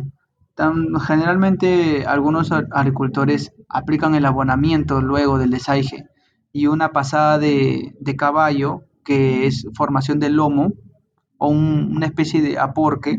generalmente 1.01 2.07
algunos 2.07 2.53
agricultores 2.53 3.53
aplican 3.69 4.15
el 4.15 4.25
abonamiento 4.25 5.01
luego 5.01 5.39
del 5.39 5.51
desaige 5.51 6.07
y 6.53 6.69
una 6.69 6.93
pasada 6.93 7.39
de, 7.39 8.15
caballo, 8.17 8.83
que 9.05 9.47
es 9.47 9.67
formación 9.75 10.21
del 10.21 10.35
lomo, 10.35 10.73
o 11.39 11.49
una 11.49 12.07
especie 12.07 12.41
de 12.41 12.59
aporque, 12.59 13.19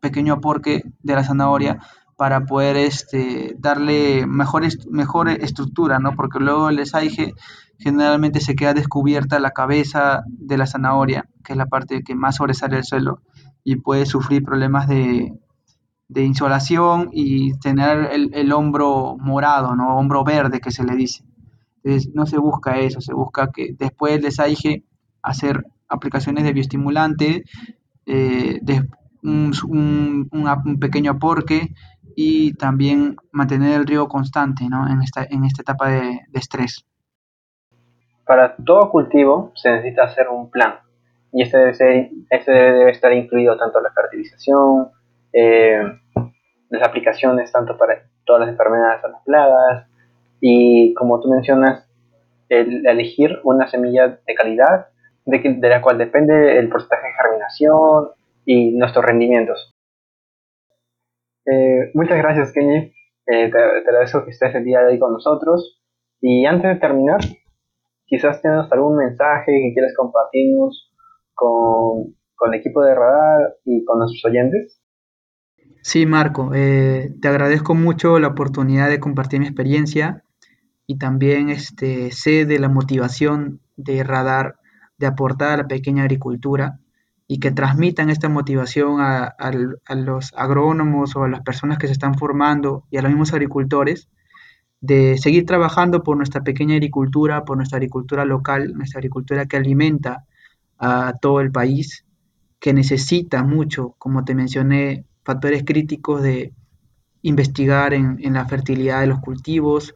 pequeño 0.00 0.34
aporque 0.34 0.82
de 1.00 1.14
la 1.14 1.22
zanahoria, 1.22 1.78
para 2.22 2.46
poder 2.46 2.76
este, 2.76 3.56
darle 3.58 4.28
mejor, 4.28 4.62
mejor 4.88 5.28
estructura, 5.28 5.98
¿no? 5.98 6.14
Porque 6.14 6.38
luego 6.38 6.68
el 6.68 6.76
desaige 6.76 7.34
generalmente 7.80 8.38
se 8.38 8.54
queda 8.54 8.74
descubierta 8.74 9.40
la 9.40 9.50
cabeza 9.50 10.22
de 10.28 10.56
la 10.56 10.68
zanahoria, 10.68 11.28
que 11.42 11.54
es 11.54 11.56
la 11.56 11.66
parte 11.66 12.04
que 12.04 12.14
más 12.14 12.36
sobresale 12.36 12.76
del 12.76 12.84
suelo, 12.84 13.22
y 13.64 13.74
puede 13.74 14.06
sufrir 14.06 14.44
problemas 14.44 14.86
de, 14.86 15.36
de 16.06 16.24
insolación 16.24 17.08
y 17.12 17.58
tener 17.58 18.10
el, 18.12 18.52
hombro 18.52 19.16
morado, 19.18 19.74
¿no? 19.74 19.96
Hombro 19.96 20.22
verde 20.22 20.60
que 20.60 20.70
se 20.70 20.84
le 20.84 20.94
dice. 20.94 21.24
Entonces, 21.82 22.12
no 22.14 22.26
se 22.26 22.38
busca 22.38 22.78
eso, 22.78 23.00
se 23.00 23.14
busca 23.14 23.50
que 23.50 23.74
después 23.76 24.12
del 24.12 24.22
desaige 24.22 24.84
hacer 25.22 25.66
aplicaciones 25.88 26.44
de 26.44 26.52
bioestimulante, 26.52 27.42
eh, 28.06 28.60
de 28.62 28.88
un, 29.22 30.78
pequeño 30.80 31.12
aporque 31.12 31.74
y 32.16 32.54
también 32.54 33.16
mantener 33.30 33.80
el 33.80 33.86
riego 33.86 34.08
constante 34.08 34.64
¿no? 34.68 34.88
en, 34.88 35.02
esta, 35.02 35.24
en 35.28 35.44
esta 35.44 35.62
etapa 35.62 35.88
de, 35.88 36.20
estrés. 36.34 36.84
Para 38.24 38.56
todo 38.56 38.90
cultivo 38.90 39.52
se 39.54 39.70
necesita 39.70 40.04
hacer 40.04 40.28
un 40.28 40.50
plan 40.50 40.74
y 41.32 41.42
este 41.42 41.58
debe, 41.58 41.74
ser, 41.74 42.10
este 42.30 42.52
debe 42.52 42.90
estar 42.90 43.12
incluido 43.12 43.56
tanto 43.56 43.80
la 43.80 43.90
fertilización, 43.92 44.90
eh, 45.32 45.82
las 46.70 46.82
aplicaciones 46.82 47.50
tanto 47.50 47.76
para 47.76 48.02
todas 48.24 48.40
las 48.40 48.50
enfermedades 48.50 49.04
a 49.04 49.08
las 49.08 49.22
plagas 49.24 49.86
y 50.40 50.92
como 50.94 51.20
tú 51.20 51.28
mencionas, 51.28 51.88
el 52.48 52.86
elegir 52.86 53.40
una 53.44 53.66
semilla 53.68 54.18
de 54.26 54.34
calidad 54.34 54.86
de 55.24 55.68
la 55.68 55.80
cual 55.80 55.98
depende 55.98 56.58
el 56.58 56.68
porcentaje 56.68 57.06
de 57.06 57.14
germinación 57.14 58.08
y 58.44 58.72
nuestros 58.72 59.04
rendimientos. 59.04 59.71
Eh, 61.46 61.90
muchas 61.94 62.18
gracias, 62.18 62.52
Kenny. 62.52 62.92
Eh, 63.26 63.50
te, 63.50 63.58
agradezco 63.58 64.24
que 64.24 64.30
estés 64.30 64.54
el 64.54 64.64
día 64.64 64.80
de 64.80 64.92
hoy 64.92 64.98
con 64.98 65.12
nosotros. 65.12 65.80
Y 66.20 66.46
antes 66.46 66.74
de 66.74 66.80
terminar, 66.80 67.20
quizás 68.06 68.40
tengas 68.42 68.70
algún 68.72 68.96
mensaje 68.96 69.52
que 69.52 69.72
quieras 69.74 69.92
compartirnos 69.96 70.92
con, 71.34 72.14
con 72.34 72.54
el 72.54 72.60
equipo 72.60 72.82
de 72.82 72.94
Radar 72.94 73.56
y 73.64 73.84
con 73.84 73.98
nuestros 73.98 74.24
oyentes. 74.24 74.82
Sí, 75.82 76.06
Marco, 76.06 76.52
eh, 76.54 77.12
te 77.20 77.26
agradezco 77.26 77.74
mucho 77.74 78.20
la 78.20 78.28
oportunidad 78.28 78.88
de 78.88 79.00
compartir 79.00 79.40
mi 79.40 79.46
experiencia 79.46 80.22
y 80.86 80.96
también 80.98 81.48
este, 81.48 82.12
sé 82.12 82.44
de 82.46 82.60
la 82.60 82.68
motivación 82.68 83.60
de 83.76 84.04
Radar 84.04 84.56
de 84.98 85.08
aportar 85.08 85.50
a 85.50 85.56
la 85.62 85.66
pequeña 85.66 86.04
agricultura 86.04 86.78
y 87.32 87.38
que 87.38 87.50
transmitan 87.50 88.10
esta 88.10 88.28
motivación 88.28 89.00
a, 89.00 89.34
los 89.96 90.34
agrónomos 90.36 91.16
o 91.16 91.24
a 91.24 91.30
las 91.30 91.40
personas 91.40 91.78
que 91.78 91.86
se 91.86 91.94
están 91.94 92.14
formando 92.18 92.84
y 92.90 92.98
a 92.98 93.02
los 93.02 93.10
mismos 93.10 93.32
agricultores 93.32 94.10
de 94.82 95.16
seguir 95.16 95.46
trabajando 95.46 96.02
por 96.02 96.18
nuestra 96.18 96.42
pequeña 96.42 96.74
agricultura, 96.74 97.46
por 97.46 97.56
nuestra 97.56 97.78
agricultura 97.78 98.26
local, 98.26 98.74
nuestra 98.74 98.98
agricultura 98.98 99.46
que 99.46 99.56
alimenta 99.56 100.26
a 100.76 101.14
todo 101.22 101.40
el 101.40 101.50
país, 101.50 102.04
que 102.60 102.74
necesita 102.74 103.42
mucho, 103.42 103.94
como 103.96 104.26
te 104.26 104.34
mencioné, 104.34 105.06
factores 105.24 105.64
críticos 105.64 106.20
de 106.22 106.52
investigar 107.22 107.94
en, 107.94 108.18
la 108.34 108.44
fertilidad 108.44 109.00
de 109.00 109.06
los 109.06 109.20
cultivos, 109.20 109.94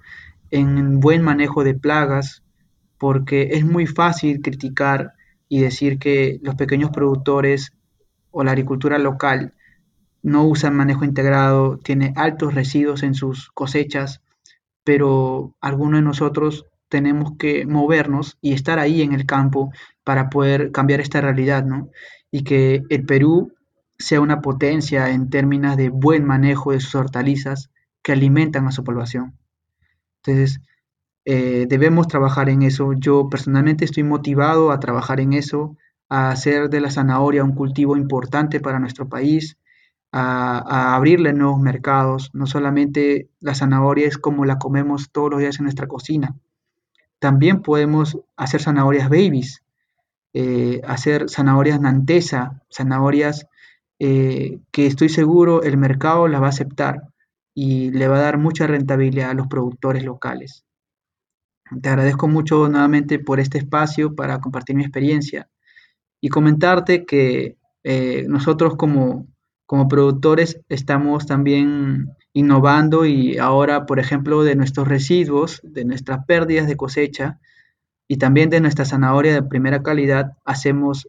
en 0.50 1.00
buen 1.00 1.20
manejo 1.20 1.64
de 1.64 1.74
plagas, 1.74 2.42
porque 2.96 3.50
es 3.52 3.66
muy 3.66 3.86
fácil 3.86 4.40
criticar 4.40 5.15
y 5.48 5.60
decir 5.60 5.98
que 5.98 6.38
los 6.42 6.54
pequeños 6.54 6.90
productores 6.90 7.72
o 8.30 8.44
la 8.44 8.52
agricultura 8.52 8.98
local 8.98 9.54
no 10.22 10.44
usan 10.44 10.74
manejo 10.74 11.04
integrado, 11.04 11.78
tiene 11.78 12.12
altos 12.16 12.54
residuos 12.54 13.02
en 13.02 13.14
sus 13.14 13.50
cosechas, 13.50 14.22
pero 14.82 15.54
algunos 15.60 16.00
de 16.00 16.04
nosotros 16.04 16.66
tenemos 16.88 17.32
que 17.38 17.66
movernos 17.66 18.38
y 18.40 18.52
estar 18.52 18.78
ahí 18.78 19.02
en 19.02 19.12
el 19.12 19.26
campo 19.26 19.72
para 20.04 20.30
poder 20.30 20.72
cambiar 20.72 21.00
esta 21.00 21.20
realidad, 21.20 21.64
¿no? 21.64 21.90
Y 22.30 22.42
que 22.42 22.82
el 22.88 23.04
Perú 23.04 23.52
sea 23.98 24.20
una 24.20 24.40
potencia 24.40 25.10
en 25.10 25.30
términos 25.30 25.76
de 25.76 25.88
buen 25.88 26.24
manejo 26.24 26.72
de 26.72 26.80
sus 26.80 26.94
hortalizas 26.94 27.70
que 28.02 28.12
alimentan 28.12 28.66
a 28.66 28.72
su 28.72 28.84
población. 28.84 29.36
Entonces, 30.22 30.60
eh, 31.28 31.66
debemos 31.68 32.06
trabajar 32.06 32.48
en 32.48 32.62
eso. 32.62 32.92
Yo 32.92 33.28
personalmente 33.28 33.84
estoy 33.84 34.04
motivado 34.04 34.70
a 34.70 34.78
trabajar 34.78 35.18
en 35.20 35.32
eso, 35.32 35.76
a 36.08 36.30
hacer 36.30 36.70
de 36.70 36.80
la 36.80 36.92
zanahoria 36.92 37.42
un 37.42 37.54
cultivo 37.54 37.96
importante 37.96 38.60
para 38.60 38.78
nuestro 38.78 39.08
país, 39.08 39.58
a, 40.12 40.94
abrirle 40.94 41.32
nuevos 41.32 41.60
mercados. 41.60 42.30
No 42.32 42.46
solamente 42.46 43.28
la 43.40 43.56
zanahoria 43.56 44.06
es 44.06 44.18
como 44.18 44.44
la 44.44 44.58
comemos 44.58 45.10
todos 45.10 45.30
los 45.32 45.40
días 45.40 45.58
en 45.58 45.64
nuestra 45.64 45.88
cocina. 45.88 46.36
También 47.18 47.60
podemos 47.62 48.18
hacer 48.36 48.62
zanahorias 48.62 49.08
babies, 49.08 49.64
eh, 50.32 50.80
hacer 50.86 51.28
zanahorias 51.28 51.80
nantesa, 51.80 52.62
zanahorias 52.72 53.46
eh, 53.98 54.60
que 54.70 54.86
estoy 54.86 55.08
seguro 55.08 55.62
el 55.62 55.76
mercado 55.76 56.28
las 56.28 56.42
va 56.42 56.46
a 56.46 56.50
aceptar 56.50 57.02
y 57.54 57.90
le 57.90 58.06
va 58.06 58.18
a 58.18 58.20
dar 58.20 58.38
mucha 58.38 58.66
rentabilidad 58.68 59.30
a 59.30 59.34
los 59.34 59.48
productores 59.48 60.04
locales. 60.04 60.65
Te 61.82 61.88
agradezco 61.88 62.28
mucho 62.28 62.68
nuevamente 62.68 63.18
por 63.18 63.40
este 63.40 63.58
espacio 63.58 64.14
para 64.14 64.40
compartir 64.40 64.76
mi 64.76 64.82
experiencia 64.82 65.48
y 66.20 66.28
comentarte 66.28 67.04
que 67.04 67.56
eh, 67.82 68.24
nosotros 68.28 68.76
como, 68.76 69.26
como 69.66 69.88
productores 69.88 70.60
estamos 70.68 71.26
también 71.26 72.08
innovando 72.32 73.04
y 73.04 73.38
ahora, 73.38 73.86
por 73.86 73.98
ejemplo, 73.98 74.44
de 74.44 74.54
nuestros 74.54 74.86
residuos, 74.86 75.60
de 75.64 75.84
nuestras 75.84 76.24
pérdidas 76.26 76.66
de 76.66 76.76
cosecha 76.76 77.40
y 78.06 78.18
también 78.18 78.50
de 78.50 78.60
nuestra 78.60 78.84
zanahoria 78.84 79.34
de 79.34 79.42
primera 79.42 79.82
calidad, 79.82 80.36
hacemos 80.44 81.08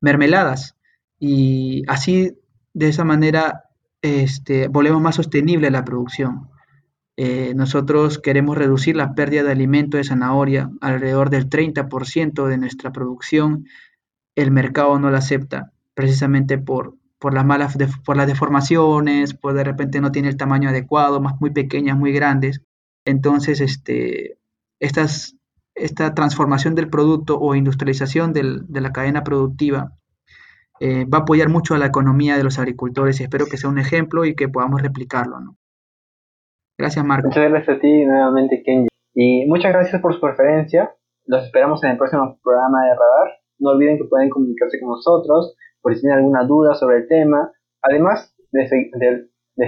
mermeladas 0.00 0.76
y 1.18 1.82
así 1.88 2.38
de 2.72 2.88
esa 2.88 3.04
manera 3.04 3.64
este, 4.02 4.68
volvemos 4.68 5.02
más 5.02 5.16
sostenible 5.16 5.70
la 5.70 5.84
producción. 5.84 6.48
Eh, 7.20 7.52
nosotros 7.56 8.20
queremos 8.20 8.56
reducir 8.56 8.94
la 8.94 9.16
pérdida 9.16 9.42
de 9.42 9.50
alimento 9.50 9.96
de 9.96 10.04
zanahoria 10.04 10.70
alrededor 10.80 11.30
del 11.30 11.48
30% 11.48 12.46
de 12.46 12.58
nuestra 12.58 12.92
producción. 12.92 13.66
El 14.36 14.52
mercado 14.52 15.00
no 15.00 15.10
la 15.10 15.18
acepta 15.18 15.72
precisamente 15.94 16.58
por, 16.58 16.94
por 17.18 17.34
las 17.34 17.44
malas 17.44 17.76
por 18.04 18.16
las 18.16 18.28
deformaciones, 18.28 19.34
por 19.34 19.54
de 19.54 19.64
repente 19.64 20.00
no 20.00 20.12
tiene 20.12 20.28
el 20.28 20.36
tamaño 20.36 20.68
adecuado, 20.68 21.20
más 21.20 21.40
muy 21.40 21.50
pequeñas, 21.50 21.98
muy 21.98 22.12
grandes. 22.12 22.62
Entonces, 23.04 23.60
este, 23.60 24.38
esta 24.78 26.14
transformación 26.14 26.76
del 26.76 26.88
producto 26.88 27.36
o 27.40 27.56
industrialización 27.56 28.32
de 28.32 28.80
la 28.80 28.92
cadena 28.92 29.24
productiva 29.24 29.92
eh, 30.78 31.04
va 31.04 31.18
a 31.18 31.20
apoyar 31.22 31.48
mucho 31.48 31.74
a 31.74 31.78
la 31.78 31.86
economía 31.86 32.36
de 32.36 32.44
los 32.44 32.60
agricultores 32.60 33.18
y 33.18 33.24
espero 33.24 33.46
que 33.46 33.56
sea 33.56 33.70
un 33.70 33.80
ejemplo 33.80 34.24
y 34.24 34.36
que 34.36 34.48
podamos 34.48 34.80
replicarlo. 34.80 35.40
¿no? 35.40 35.56
Gracias, 36.78 37.04
Marco. 37.04 37.26
Muchas 37.26 37.50
gracias 37.50 37.76
a 37.76 37.80
ti 37.80 38.04
nuevamente, 38.04 38.62
Kenji. 38.64 38.88
Y 39.14 39.46
muchas 39.46 39.72
gracias 39.72 40.00
por 40.00 40.14
su 40.14 40.20
preferencia. 40.20 40.94
Los 41.26 41.44
esperamos 41.44 41.82
en 41.82 41.90
el 41.90 41.96
próximo 41.98 42.38
programa 42.40 42.84
de 42.84 42.90
Radar. 42.90 43.36
No 43.58 43.70
olviden 43.70 43.98
que 43.98 44.04
pueden 44.04 44.30
comunicarse 44.30 44.78
con 44.80 44.90
nosotros 44.90 45.56
por 45.82 45.92
si 45.94 46.00
tienen 46.02 46.18
alguna 46.18 46.44
duda 46.44 46.74
sobre 46.74 46.98
el 46.98 47.08
tema. 47.08 47.50
Además 47.82 48.32
de, 48.52 48.68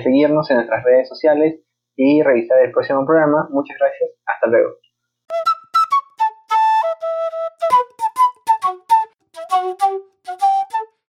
seguirnos 0.03 0.49
en 0.51 0.57
nuestras 0.59 0.85
redes 0.85 1.09
sociales 1.09 1.61
y 1.97 2.23
revisar 2.23 2.65
el 2.65 2.71
próximo 2.71 3.05
programa. 3.05 3.49
Muchas 3.51 3.77
gracias. 3.77 4.11
Hasta 4.27 4.47
luego. 4.47 4.71